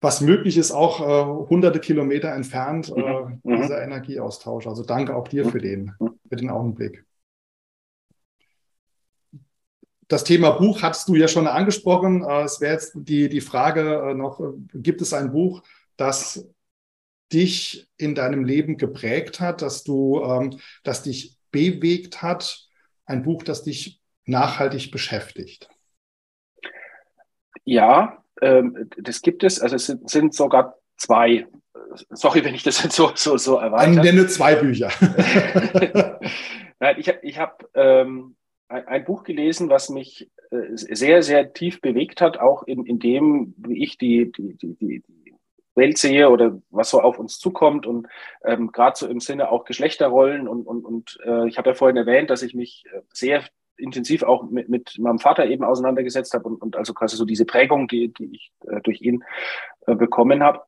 was 0.00 0.20
möglich 0.20 0.56
ist, 0.56 0.70
auch 0.70 1.00
äh, 1.00 1.48
hunderte 1.48 1.78
Kilometer 1.78 2.32
entfernt, 2.32 2.88
äh, 2.88 3.00
mhm. 3.00 3.40
mhm. 3.42 3.62
dieser 3.62 3.82
Energieaustausch. 3.82 4.66
Also 4.66 4.82
danke 4.82 5.14
auch 5.14 5.28
dir 5.28 5.44
mhm. 5.44 5.50
für 5.50 5.58
den, 5.58 5.92
für 6.28 6.36
den 6.36 6.50
Augenblick. 6.50 7.04
Das 10.08 10.24
Thema 10.24 10.50
Buch 10.50 10.82
hattest 10.82 11.08
du 11.08 11.14
ja 11.14 11.28
schon 11.28 11.46
angesprochen. 11.46 12.24
Äh, 12.24 12.42
es 12.42 12.60
wäre 12.60 12.72
jetzt 12.72 12.92
die, 12.94 13.28
die 13.28 13.40
Frage 13.40 14.10
äh, 14.10 14.14
noch, 14.14 14.40
äh, 14.40 14.52
gibt 14.74 15.02
es 15.02 15.12
ein 15.12 15.32
Buch, 15.32 15.62
das 15.96 16.48
dich 17.32 17.88
in 17.96 18.14
deinem 18.14 18.42
Leben 18.42 18.76
geprägt 18.76 19.38
hat, 19.38 19.62
dass 19.62 19.84
du, 19.84 20.20
ähm, 20.24 20.58
das 20.82 21.02
dich 21.02 21.36
bewegt 21.52 22.22
hat, 22.22 22.66
ein 23.04 23.22
Buch, 23.22 23.44
das 23.44 23.62
dich 23.62 24.00
nachhaltig 24.24 24.90
beschäftigt? 24.90 25.68
Ja, 27.64 28.19
das 28.40 29.22
gibt 29.22 29.44
es. 29.44 29.60
Also 29.60 29.76
es 29.76 29.86
sind, 29.86 30.08
sind 30.08 30.34
sogar 30.34 30.76
zwei. 30.96 31.46
Sorry, 32.10 32.44
wenn 32.44 32.54
ich 32.54 32.62
das 32.62 32.82
jetzt 32.82 32.96
so, 32.96 33.12
so, 33.14 33.36
so 33.36 33.56
erweitere. 33.56 34.04
Nenne 34.04 34.26
zwei 34.26 34.54
Bücher. 34.54 34.90
Nein, 36.80 36.96
ich 36.98 37.08
habe 37.08 37.18
ich 37.22 37.38
hab, 37.38 37.64
ähm, 37.74 38.36
ein, 38.68 38.86
ein, 38.86 39.04
Buch 39.04 39.24
gelesen, 39.24 39.68
was 39.68 39.90
mich 39.90 40.30
äh, 40.50 40.58
sehr, 40.72 41.22
sehr 41.22 41.52
tief 41.52 41.80
bewegt 41.80 42.20
hat, 42.20 42.38
auch 42.38 42.62
in, 42.62 42.86
in 42.86 42.98
dem, 42.98 43.54
wie 43.58 43.82
ich 43.82 43.98
die, 43.98 44.30
die, 44.32 44.56
die, 44.56 44.76
die 44.76 45.02
Welt 45.74 45.98
sehe 45.98 46.30
oder 46.30 46.60
was 46.70 46.90
so 46.90 47.00
auf 47.00 47.18
uns 47.18 47.38
zukommt 47.38 47.86
und 47.86 48.06
ähm, 48.44 48.70
gerade 48.72 48.96
so 48.96 49.06
im 49.08 49.20
Sinne 49.20 49.50
auch 49.50 49.64
Geschlechterrollen 49.64 50.48
und, 50.48 50.66
und, 50.66 50.84
und 50.84 51.18
äh, 51.24 51.48
ich 51.48 51.58
habe 51.58 51.70
ja 51.70 51.74
vorhin 51.74 51.96
erwähnt, 51.96 52.30
dass 52.30 52.42
ich 52.42 52.54
mich 52.54 52.84
äh, 52.92 53.00
sehr 53.12 53.44
intensiv 53.80 54.22
auch 54.22 54.48
mit, 54.50 54.68
mit 54.68 54.98
meinem 54.98 55.18
Vater 55.18 55.46
eben 55.46 55.64
auseinandergesetzt 55.64 56.34
habe 56.34 56.48
und, 56.48 56.62
und 56.62 56.76
also 56.76 56.94
quasi 56.94 57.16
so 57.16 57.24
diese 57.24 57.44
Prägung, 57.44 57.88
die, 57.88 58.12
die 58.12 58.30
ich 58.32 58.52
äh, 58.66 58.80
durch 58.82 59.00
ihn 59.00 59.24
äh, 59.86 59.94
bekommen 59.94 60.42
habe. 60.42 60.60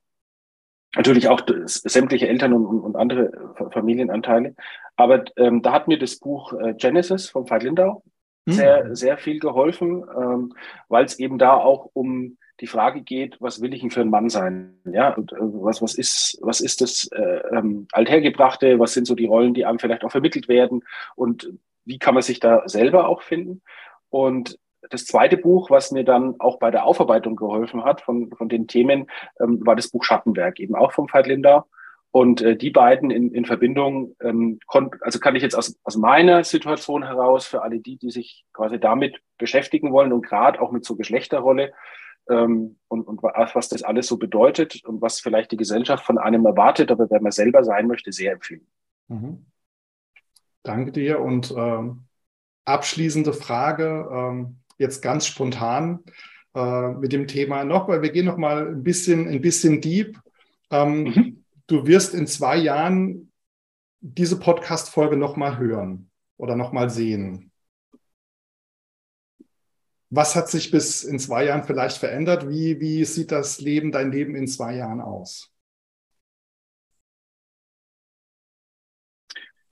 Natürlich 0.95 1.29
auch 1.29 1.41
sämtliche 1.65 2.29
Eltern 2.29 2.53
und, 2.53 2.67
und 2.67 2.97
andere 2.97 3.33
Familienanteile. 3.73 4.55
Aber 4.97 5.25
ähm, 5.37 5.63
da 5.63 5.73
hat 5.73 5.89
mir 5.89 5.99
das 5.99 6.17
Buch 6.17 6.53
äh, 6.53 6.75
Genesis 6.75 7.31
von 7.31 7.49
Veit 7.49 7.63
Lindau 7.63 8.03
mhm. 8.45 8.53
sehr, 8.53 8.97
sehr 8.97 9.19
viel 9.19 9.39
geholfen, 9.39 10.05
ähm, 10.15 10.55
weil 10.89 11.05
es 11.05 11.19
eben 11.19 11.39
da 11.39 11.55
auch 11.55 11.91
um 11.95 12.37
die 12.61 12.67
Frage 12.67 13.01
geht, 13.01 13.37
was 13.41 13.61
will 13.61 13.75
ich 13.75 13.81
denn 13.81 13.91
für 13.91 14.03
ein 14.03 14.11
Mann 14.11 14.29
sein? 14.29 14.79
Ja, 14.85 15.15
und, 15.15 15.33
äh, 15.33 15.37
was, 15.41 15.83
was 15.83 15.95
ist, 15.95 16.39
was 16.43 16.61
ist 16.61 16.81
das 16.81 17.09
äh, 17.13 17.41
ähm, 17.57 17.89
Althergebrachte? 17.93 18.79
Was 18.79 18.93
sind 18.93 19.07
so 19.07 19.15
die 19.15 19.27
Rollen, 19.27 19.55
die 19.55 19.65
einem 19.65 19.79
vielleicht 19.79 20.05
auch 20.05 20.11
vermittelt 20.11 20.49
werden? 20.49 20.83
Und 21.17 21.53
wie 21.85 21.99
kann 21.99 22.15
man 22.15 22.23
sich 22.23 22.41
da 22.41 22.69
selber 22.69 23.09
auch 23.09 23.23
finden? 23.23 23.63
Und 24.09 24.59
das 24.91 25.07
zweite 25.07 25.37
Buch, 25.37 25.71
was 25.71 25.91
mir 25.91 26.05
dann 26.05 26.41
auch 26.41 26.59
bei 26.59 26.71
der 26.71 26.85
Aufarbeitung 26.85 27.37
geholfen 27.37 27.85
hat 27.85 28.01
von, 28.01 28.31
von 28.31 28.49
den 28.49 28.67
Themen, 28.67 29.09
ähm, 29.41 29.65
war 29.65 29.77
das 29.77 29.91
Buch 29.91 30.05
Schattenwerk, 30.05 30.59
eben 30.61 30.75
auch 30.75 30.93
vom 30.93 31.07
Veit 31.13 31.27
Lindau. 31.27 31.65
Und 32.11 32.43
äh, 32.43 32.57
die 32.57 32.71
beiden 32.71 33.11
in, 33.11 33.33
in 33.33 33.47
Verbindung, 33.47 34.15
ähm, 34.21 34.59
also 35.01 35.19
kann 35.19 35.35
ich 35.35 35.43
jetzt 35.43 35.55
aus, 35.55 35.79
aus 35.83 35.97
meiner 35.97 36.45
Situation 36.45 37.05
heraus 37.05 37.47
für 37.47 37.63
alle 37.63 37.81
die, 37.81 37.97
die 37.97 38.11
sich 38.11 38.45
quasi 38.53 38.79
damit 38.79 39.19
beschäftigen 39.39 39.93
wollen 39.93 40.13
und 40.13 40.27
gerade 40.27 40.61
auch 40.61 40.73
mit 40.73 40.85
so 40.85 40.95
Geschlechterrolle 40.95 41.73
ähm, 42.29 42.77
und, 42.89 43.07
und 43.07 43.23
was 43.23 43.69
das 43.71 43.83
alles 43.83 44.09
so 44.09 44.19
bedeutet 44.19 44.85
und 44.85 45.01
was 45.01 45.21
vielleicht 45.21 45.53
die 45.53 45.57
Gesellschaft 45.57 46.05
von 46.05 46.19
einem 46.19 46.45
erwartet, 46.45 46.91
aber 46.91 47.09
wer 47.09 47.23
man 47.23 47.33
selber 47.33 47.65
sein 47.65 47.87
möchte, 47.87 48.13
sehr 48.13 48.33
empfehlen. 48.33 48.67
Mhm. 49.09 49.47
Danke 50.63 50.93
dir 50.93 51.21
und 51.21 51.53
ähm, 51.57 52.05
abschließende 52.65 53.33
Frage, 53.33 54.09
ähm, 54.13 54.59
jetzt 54.79 55.03
ganz 55.03 55.27
spontan 55.27 56.05
äh, 56.55 56.89
mit 56.93 57.13
dem 57.13 57.27
Thema 57.27 57.65
noch, 57.65 57.89
weil 57.89 58.03
wir 58.03 58.11
gehen 58.11 58.27
noch 58.27 58.37
mal 58.37 58.69
ein 58.69 58.83
bisschen, 58.83 59.29
ein 59.29 59.41
bisschen 59.41 59.81
deep. 59.81 60.19
Ähm, 60.71 61.03
mhm 61.03 61.43
du 61.67 61.87
wirst 61.87 62.15
in 62.15 62.27
zwei 62.27 62.57
Jahren 62.57 63.33
diese 64.01 64.39
Podcast-Folge 64.39 65.17
nochmal 65.17 65.59
hören 65.59 66.11
oder 66.37 66.57
nochmal 66.57 66.91
sehen. 66.91 67.51
Was 70.11 70.37
hat 70.37 70.51
sich 70.51 70.71
bis 70.71 71.05
in 71.05 71.19
zwei 71.19 71.47
Jahren 71.47 71.65
vielleicht 71.65 71.97
verändert? 71.97 72.49
Wie, 72.49 72.81
wie 72.81 73.05
sieht 73.05 73.33
das 73.33 73.61
Leben, 73.61 73.93
dein 73.93 74.13
Leben 74.13 74.35
in 74.35 74.47
zwei 74.47 74.77
Jahren 74.77 75.01
aus? 75.01 75.52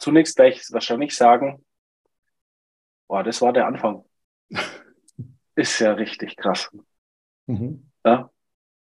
Zunächst 0.01 0.39
werde 0.39 0.57
ich 0.57 0.73
wahrscheinlich 0.73 1.15
sagen, 1.15 1.65
boah, 3.07 3.23
das 3.23 3.41
war 3.43 3.53
der 3.53 3.67
Anfang. 3.67 4.05
Ist 5.55 5.79
ja 5.79 5.93
richtig 5.93 6.37
krass. 6.37 6.71
Mhm. 7.47 7.91
Ja, 8.05 8.31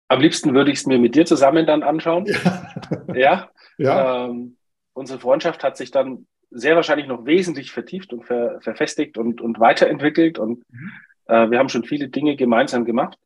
am 0.09 0.21
liebsten 0.21 0.55
würde 0.55 0.71
ich 0.71 0.79
es 0.79 0.87
mir 0.87 0.99
mit 0.99 1.15
dir 1.15 1.27
zusammen 1.27 1.67
dann 1.67 1.83
anschauen. 1.83 2.27
Ja. 2.27 2.73
ja. 3.15 3.51
ja. 3.77 4.27
Ähm, 4.27 4.57
unsere 4.95 5.19
Freundschaft 5.19 5.63
hat 5.65 5.77
sich 5.77 5.91
dann 5.91 6.27
sehr 6.51 6.77
wahrscheinlich 6.77 7.07
noch 7.07 7.27
wesentlich 7.27 7.73
vertieft 7.73 8.13
und 8.13 8.25
ver 8.25 8.61
verfestigt 8.63 9.19
und, 9.19 9.41
und 9.41 9.61
weiterentwickelt. 9.61 10.39
Und 10.39 10.65
mhm. 10.71 10.93
äh, 11.27 11.51
wir 11.51 11.59
haben 11.59 11.69
schon 11.69 11.85
viele 11.85 12.09
Dinge 12.09 12.37
gemeinsam 12.37 12.85
gemacht. 12.85 13.19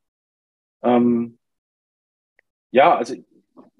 Ähm, 0.82 1.38
ja, 2.72 2.96
also 2.96 3.14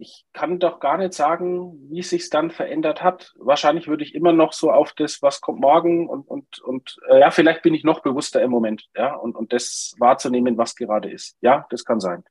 ich 0.03 0.27
kann 0.33 0.59
doch 0.59 0.81
gar 0.81 0.99
nicht 0.99 1.15
sagen, 1.15 1.89
wie 1.89 2.01
es 2.01 2.11
sich 2.11 2.29
dann 2.29 2.51
verändert 2.51 3.03
hat. 3.03 3.33
Wahrscheinlich 3.39 3.87
würde 3.87 4.03
ich 4.03 4.15
immer 4.17 4.33
noch 4.33 4.53
so 4.53 4.73
auf 4.73 4.93
das, 4.95 5.23
was 5.23 5.41
kommt 5.41 5.61
morgen 5.61 6.09
und, 6.09 6.29
und, 6.29 6.61
und 6.61 6.99
äh, 7.09 7.21
ja, 7.21 7.31
vielleicht 7.31 7.63
bin 7.63 7.73
ich 7.73 7.85
noch 7.85 8.01
bewusster 8.01 8.43
im 8.43 8.51
Moment, 8.51 8.89
ja, 8.97 9.15
und, 9.15 9.37
und 9.37 9.53
das 9.53 9.95
wahrzunehmen, 9.99 10.59
was 10.59 10.75
gerade 10.75 11.11
ist. 11.11 11.39
Ja, 11.41 11.67
das 11.71 11.85
kann 11.85 12.01
sein. 12.01 12.25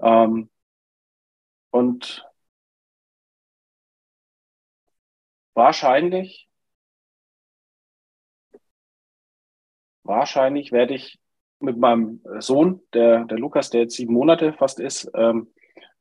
Ähm, 0.00 0.50
und 1.70 2.24
wahrscheinlich, 5.54 6.48
wahrscheinlich 10.04 10.70
werde 10.70 10.94
ich 10.94 11.18
mit 11.58 11.76
meinem 11.76 12.22
Sohn, 12.38 12.82
der, 12.92 13.24
der 13.24 13.38
Lukas, 13.38 13.70
der 13.70 13.82
jetzt 13.82 13.96
sieben 13.96 14.12
Monate 14.12 14.52
fast 14.52 14.78
ist, 14.78 15.10
ähm, 15.14 15.53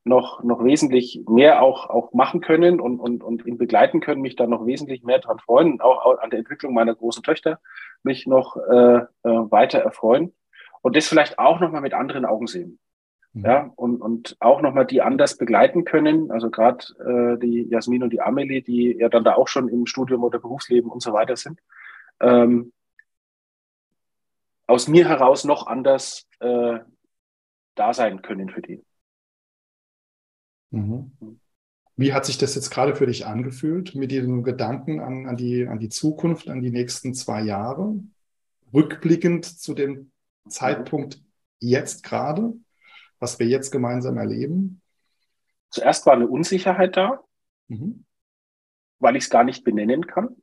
noch, 0.05 0.43
noch 0.43 0.63
wesentlich 0.63 1.23
mehr 1.27 1.61
auch, 1.61 1.89
auch 1.89 2.13
machen 2.13 2.41
können 2.41 2.79
und, 2.79 2.99
und, 2.99 3.23
und 3.23 3.45
ihn 3.45 3.57
begleiten 3.57 4.01
können, 4.01 4.21
mich 4.21 4.35
dann 4.35 4.49
noch 4.49 4.65
wesentlich 4.65 5.03
mehr 5.03 5.19
daran 5.19 5.39
freuen, 5.39 5.79
auch, 5.81 6.05
auch 6.05 6.19
an 6.19 6.29
der 6.29 6.39
Entwicklung 6.39 6.73
meiner 6.73 6.93
großen 6.93 7.23
Töchter 7.23 7.59
mich 8.03 8.27
noch 8.27 8.57
äh, 8.57 8.97
äh, 8.97 9.05
weiter 9.23 9.79
erfreuen 9.79 10.33
und 10.81 10.95
das 10.95 11.07
vielleicht 11.07 11.39
auch 11.39 11.59
nochmal 11.59 11.81
mit 11.81 11.93
anderen 11.93 12.25
Augen 12.25 12.47
sehen. 12.47 12.79
Mhm. 13.31 13.45
Ja, 13.45 13.71
und, 13.75 14.01
und 14.01 14.35
auch 14.41 14.61
nochmal 14.61 14.85
die 14.85 15.01
anders 15.01 15.37
begleiten 15.37 15.85
können. 15.85 16.31
Also 16.31 16.51
gerade 16.51 16.85
äh, 16.99 17.39
die 17.39 17.67
Jasmin 17.69 18.03
und 18.03 18.11
die 18.11 18.21
Amelie, 18.21 18.61
die 18.61 18.97
ja 18.99 19.09
dann 19.09 19.23
da 19.23 19.35
auch 19.35 19.47
schon 19.47 19.69
im 19.69 19.85
Studium 19.85 20.23
oder 20.23 20.39
Berufsleben 20.39 20.91
und 20.91 21.01
so 21.01 21.13
weiter 21.13 21.35
sind. 21.35 21.59
Ähm, 22.19 22.73
aus 24.67 24.87
mir 24.87 25.07
heraus 25.07 25.45
noch 25.45 25.67
anders 25.67 26.27
äh, 26.39 26.79
da 27.75 27.93
sein 27.93 28.21
können 28.21 28.49
für 28.49 28.61
die. 28.61 28.83
Mhm. 30.73 31.39
Wie 31.95 32.13
hat 32.13 32.25
sich 32.25 32.37
das 32.37 32.55
jetzt 32.55 32.71
gerade 32.71 32.95
für 32.95 33.05
dich 33.05 33.25
angefühlt, 33.25 33.95
mit 33.95 34.11
diesem 34.11 34.43
Gedanken 34.43 34.99
an, 34.99 35.27
an, 35.27 35.37
die, 35.37 35.67
an 35.67 35.79
die 35.79 35.89
Zukunft, 35.89 36.49
an 36.49 36.61
die 36.61 36.71
nächsten 36.71 37.13
zwei 37.13 37.41
Jahre? 37.41 37.95
Rückblickend 38.73 39.45
zu 39.45 39.73
dem 39.73 40.11
Zeitpunkt 40.49 41.21
jetzt 41.59 42.03
gerade? 42.03 42.53
was 43.23 43.39
wir 43.39 43.47
jetzt 43.47 43.71
gemeinsam 43.71 44.17
erleben? 44.17 44.81
Zuerst 45.69 46.05
war 46.05 46.13
eine 46.13 46.27
Unsicherheit 46.27 46.97
da, 46.97 47.21
mhm. 47.69 48.03
weil 48.99 49.15
ich 49.15 49.23
es 49.23 49.29
gar 49.29 49.45
nicht 49.45 49.63
benennen 49.63 50.05
kann. 50.05 50.35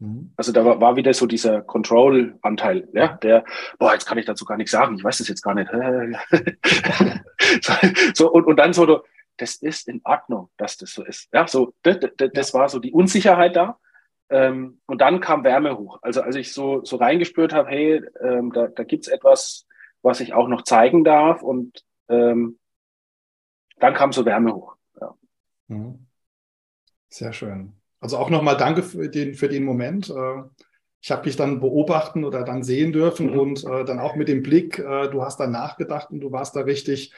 Mhm. 0.00 0.32
Also 0.36 0.50
da 0.50 0.64
war, 0.64 0.80
war, 0.80 0.96
wieder 0.96 1.14
so 1.14 1.26
dieser 1.26 1.62
Control-Anteil, 1.62 2.88
ja, 2.94 3.16
der, 3.18 3.44
boah, 3.78 3.92
jetzt 3.92 4.06
kann 4.06 4.18
ich 4.18 4.26
dazu 4.26 4.44
gar 4.44 4.56
nichts 4.56 4.72
sagen, 4.72 4.96
ich 4.96 5.04
weiß 5.04 5.18
das 5.18 5.28
jetzt 5.28 5.42
gar 5.42 5.54
nicht. 5.54 5.70
so, 8.14 8.32
und, 8.32 8.44
und 8.44 8.56
dann 8.56 8.72
so, 8.72 9.04
das 9.36 9.56
ist 9.56 9.88
in 9.88 10.00
Ordnung, 10.04 10.50
dass 10.56 10.76
das 10.76 10.92
so 10.92 11.04
ist. 11.04 11.28
Ja, 11.32 11.46
so, 11.46 11.74
das, 11.82 11.98
das, 12.32 12.54
war 12.54 12.68
so 12.68 12.78
die 12.78 12.92
Unsicherheit 12.92 13.56
da. 13.56 13.78
Ähm, 14.28 14.80
und 14.86 15.00
dann 15.00 15.20
kam 15.20 15.44
Wärme 15.44 15.78
hoch. 15.78 15.98
Also 16.02 16.22
als 16.22 16.36
ich 16.36 16.52
so, 16.52 16.84
so 16.84 16.96
reingespürt 16.96 17.52
habe, 17.52 17.68
hey, 17.68 18.02
ähm, 18.20 18.52
da, 18.52 18.66
da 18.68 18.82
gibt 18.82 19.06
es 19.06 19.12
etwas, 19.12 19.66
was 20.02 20.20
ich 20.20 20.34
auch 20.34 20.48
noch 20.48 20.62
zeigen 20.62 21.04
darf 21.04 21.42
und 21.42 21.84
ähm, 22.08 22.58
dann 23.78 23.94
kam 23.94 24.12
so 24.12 24.24
Wärme 24.24 24.54
hoch. 24.54 24.76
Ja. 25.00 25.14
Mhm. 25.68 26.06
Sehr 27.08 27.32
schön. 27.32 27.74
Also 28.00 28.18
auch 28.18 28.30
nochmal 28.30 28.56
danke 28.56 28.82
für 28.82 29.08
den, 29.08 29.34
für 29.34 29.48
den 29.48 29.64
Moment. 29.64 30.10
Äh, 30.10 30.42
ich 31.00 31.10
habe 31.10 31.22
dich 31.22 31.36
dann 31.36 31.60
beobachten 31.60 32.24
oder 32.24 32.42
dann 32.42 32.62
sehen 32.64 32.92
dürfen 32.92 33.32
mhm. 33.32 33.38
und 33.38 33.64
äh, 33.64 33.84
dann 33.84 34.00
auch 34.00 34.16
mit 34.16 34.28
dem 34.28 34.42
Blick, 34.42 34.78
äh, 34.78 35.08
du 35.08 35.22
hast 35.22 35.38
dann 35.38 35.52
nachgedacht 35.52 36.10
und 36.10 36.20
du 36.20 36.32
warst 36.32 36.56
da 36.56 36.60
richtig, 36.60 37.12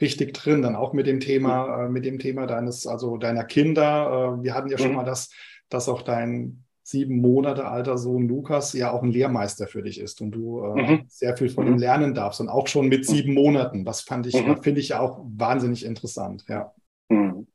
richtig 0.00 0.34
drin, 0.34 0.62
dann 0.62 0.76
auch 0.76 0.92
mit 0.92 1.06
dem 1.06 1.20
Thema, 1.20 1.86
mhm. 1.86 1.92
mit 1.92 2.04
dem 2.04 2.18
Thema 2.18 2.46
deines, 2.46 2.86
also 2.86 3.16
deiner 3.16 3.44
Kinder. 3.44 4.38
wir 4.42 4.54
hatten 4.54 4.70
ja 4.70 4.78
schon 4.78 4.90
mhm. 4.90 4.96
mal 4.96 5.04
das, 5.04 5.30
dass 5.68 5.88
auch 5.88 6.02
dein 6.02 6.64
sieben 6.84 7.20
Monate 7.20 7.66
alter 7.66 7.96
Sohn 7.96 8.28
Lukas 8.28 8.74
ja 8.74 8.92
auch 8.92 9.02
ein 9.02 9.10
Lehrmeister 9.10 9.66
für 9.66 9.82
dich 9.82 9.98
ist 9.98 10.20
und 10.20 10.32
du 10.32 10.62
äh, 10.62 10.82
mhm. 10.82 11.04
sehr 11.08 11.34
viel 11.36 11.48
von 11.48 11.66
ihm 11.66 11.74
mhm. 11.74 11.78
lernen 11.78 12.14
darfst 12.14 12.40
und 12.42 12.50
auch 12.50 12.68
schon 12.68 12.88
mit 12.88 13.00
mhm. 13.00 13.12
sieben 13.12 13.34
Monaten. 13.34 13.86
Das 13.86 14.02
fand 14.02 14.26
ich, 14.26 14.34
mhm. 14.34 14.62
finde 14.62 14.80
ich 14.80 14.90
ja 14.90 15.00
auch 15.00 15.18
wahnsinnig 15.24 15.84
interessant, 15.84 16.44
ja. 16.46 16.72
Mhm. 17.08 17.46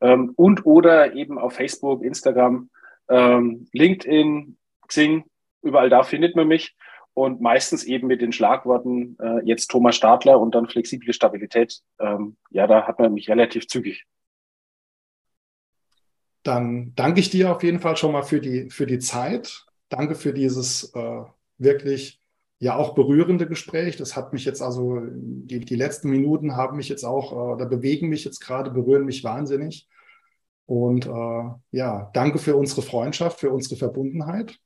ähm, 0.00 0.32
und 0.36 0.64
oder 0.64 1.14
eben 1.14 1.38
auf 1.38 1.54
Facebook, 1.54 2.04
Instagram, 2.04 2.70
ähm, 3.08 3.66
LinkedIn, 3.72 4.56
Xing, 4.86 5.24
überall 5.62 5.90
da 5.90 6.04
findet 6.04 6.36
man 6.36 6.46
mich 6.46 6.76
und 7.14 7.40
meistens 7.40 7.84
eben 7.84 8.06
mit 8.06 8.20
den 8.20 8.32
Schlagworten 8.32 9.16
äh, 9.20 9.44
jetzt 9.44 9.68
Thomas 9.68 9.96
Stadler 9.96 10.38
und 10.38 10.54
dann 10.54 10.68
flexible 10.68 11.12
Stabilität. 11.12 11.80
Ähm, 11.98 12.36
ja, 12.50 12.66
da 12.66 12.86
hat 12.86 12.98
man 12.98 13.14
mich 13.14 13.28
relativ 13.28 13.66
zügig 13.66 14.04
dann 16.42 16.94
danke 16.94 17.20
ich 17.20 17.30
dir 17.30 17.54
auf 17.54 17.62
jeden 17.62 17.80
Fall 17.80 17.96
schon 17.96 18.12
mal 18.12 18.22
für 18.22 18.40
die, 18.40 18.70
für 18.70 18.86
die 18.86 18.98
Zeit. 18.98 19.64
Danke 19.88 20.14
für 20.14 20.32
dieses 20.32 20.92
äh, 20.94 21.22
wirklich 21.58 22.20
ja 22.58 22.76
auch 22.76 22.94
berührende 22.94 23.46
Gespräch. 23.46 23.96
Das 23.96 24.16
hat 24.16 24.32
mich 24.32 24.44
jetzt 24.44 24.62
also, 24.62 25.00
die, 25.04 25.60
die 25.60 25.76
letzten 25.76 26.10
Minuten 26.10 26.56
haben 26.56 26.76
mich 26.76 26.88
jetzt 26.88 27.04
auch, 27.04 27.32
äh, 27.32 27.54
oder 27.54 27.66
bewegen 27.66 28.08
mich 28.08 28.24
jetzt 28.24 28.40
gerade, 28.40 28.70
berühren 28.70 29.04
mich 29.04 29.24
wahnsinnig. 29.24 29.88
Und 30.66 31.06
äh, 31.06 31.50
ja, 31.72 32.10
danke 32.14 32.38
für 32.38 32.56
unsere 32.56 32.82
Freundschaft, 32.82 33.40
für 33.40 33.50
unsere 33.50 33.76
Verbundenheit. 33.76 34.58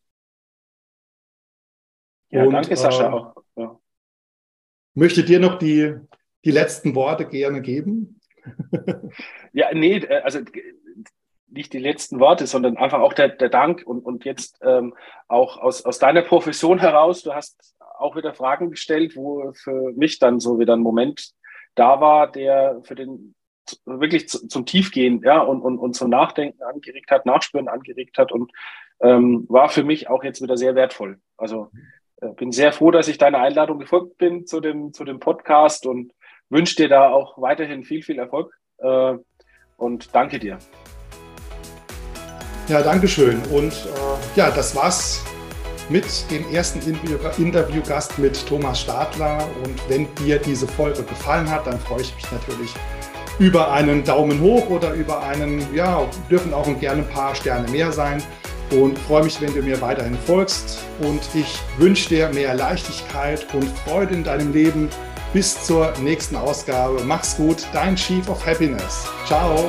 Ja, 2.30 2.44
und, 2.44 2.52
danke, 2.52 2.76
Sascha. 2.76 3.08
Äh, 3.08 3.12
auch. 3.12 3.34
Ja. 3.56 3.78
Möchte 4.94 5.24
dir 5.24 5.40
noch 5.40 5.58
die, 5.58 5.94
die 6.44 6.50
letzten 6.50 6.94
Worte 6.94 7.26
gerne 7.26 7.60
geben? 7.62 8.20
ja, 9.52 9.72
nee, 9.74 9.96
äh, 9.96 10.20
also 10.20 10.40
nicht 11.56 11.72
die 11.72 11.78
letzten 11.78 12.20
Worte, 12.20 12.46
sondern 12.46 12.76
einfach 12.76 13.00
auch 13.00 13.12
der, 13.12 13.28
der 13.28 13.48
Dank 13.48 13.82
und, 13.84 14.04
und 14.04 14.24
jetzt 14.24 14.60
ähm, 14.62 14.94
auch 15.28 15.58
aus, 15.58 15.84
aus 15.84 15.98
deiner 15.98 16.22
Profession 16.22 16.78
heraus. 16.78 17.22
Du 17.22 17.34
hast 17.34 17.74
auch 17.98 18.14
wieder 18.14 18.34
Fragen 18.34 18.70
gestellt, 18.70 19.16
wo 19.16 19.52
für 19.52 19.92
mich 19.92 20.18
dann 20.18 20.38
so 20.38 20.58
wieder 20.58 20.74
ein 20.74 20.80
Moment 20.80 21.30
da 21.74 22.00
war, 22.00 22.30
der 22.30 22.80
für 22.84 22.94
den 22.94 23.34
wirklich 23.84 24.28
zum 24.28 24.64
Tiefgehen 24.64 25.22
ja, 25.24 25.40
und, 25.40 25.60
und, 25.60 25.78
und 25.78 25.94
zum 25.94 26.10
Nachdenken 26.10 26.62
angeregt 26.62 27.10
hat, 27.10 27.26
Nachspüren 27.26 27.68
angeregt 27.68 28.18
hat 28.18 28.32
und 28.32 28.52
ähm, 29.00 29.46
war 29.48 29.68
für 29.68 29.84
mich 29.84 30.08
auch 30.08 30.22
jetzt 30.24 30.42
wieder 30.42 30.56
sehr 30.56 30.74
wertvoll. 30.74 31.18
Also 31.36 31.70
äh, 32.20 32.28
bin 32.28 32.52
sehr 32.52 32.72
froh, 32.72 32.90
dass 32.90 33.08
ich 33.08 33.18
deiner 33.18 33.40
Einladung 33.40 33.78
gefolgt 33.78 34.18
bin 34.18 34.46
zu 34.46 34.60
dem, 34.60 34.92
zu 34.92 35.04
dem 35.04 35.20
Podcast 35.20 35.86
und 35.86 36.12
wünsche 36.48 36.76
dir 36.76 36.88
da 36.88 37.10
auch 37.10 37.40
weiterhin 37.40 37.84
viel, 37.84 38.02
viel 38.02 38.18
Erfolg 38.18 38.54
äh, 38.78 39.14
und 39.76 40.14
danke 40.14 40.38
dir. 40.38 40.58
Ja, 42.68 42.82
danke 42.82 43.06
schön. 43.06 43.40
Und 43.52 43.72
äh, 43.72 44.36
ja, 44.36 44.50
das 44.50 44.74
war's 44.74 45.22
mit 45.88 46.04
dem 46.30 46.52
ersten 46.52 46.80
Interviewgast 47.38 48.18
mit 48.18 48.44
Thomas 48.46 48.80
Stadler. 48.80 49.48
Und 49.62 49.80
wenn 49.88 50.12
dir 50.16 50.38
diese 50.38 50.66
Folge 50.66 51.02
gefallen 51.04 51.48
hat, 51.48 51.66
dann 51.66 51.78
freue 51.78 52.00
ich 52.00 52.14
mich 52.14 52.30
natürlich 52.32 52.74
über 53.38 53.70
einen 53.70 54.02
Daumen 54.02 54.40
hoch 54.40 54.68
oder 54.70 54.92
über 54.92 55.22
einen, 55.22 55.62
ja, 55.74 56.08
dürfen 56.30 56.52
auch 56.54 56.66
gerne 56.80 57.02
ein 57.02 57.08
paar 57.08 57.34
Sterne 57.34 57.70
mehr 57.70 57.92
sein. 57.92 58.22
Und 58.72 58.98
freue 58.98 59.22
mich, 59.22 59.40
wenn 59.40 59.54
du 59.54 59.62
mir 59.62 59.80
weiterhin 59.80 60.18
folgst. 60.26 60.78
Und 61.00 61.20
ich 61.34 61.60
wünsche 61.78 62.08
dir 62.08 62.28
mehr 62.30 62.54
Leichtigkeit 62.54 63.46
und 63.54 63.68
Freude 63.84 64.14
in 64.14 64.24
deinem 64.24 64.52
Leben. 64.52 64.88
Bis 65.32 65.64
zur 65.64 65.92
nächsten 66.02 66.34
Ausgabe. 66.34 67.00
Mach's 67.04 67.36
gut, 67.36 67.66
dein 67.72 67.94
Chief 67.94 68.28
of 68.28 68.44
Happiness. 68.44 69.06
Ciao. 69.26 69.68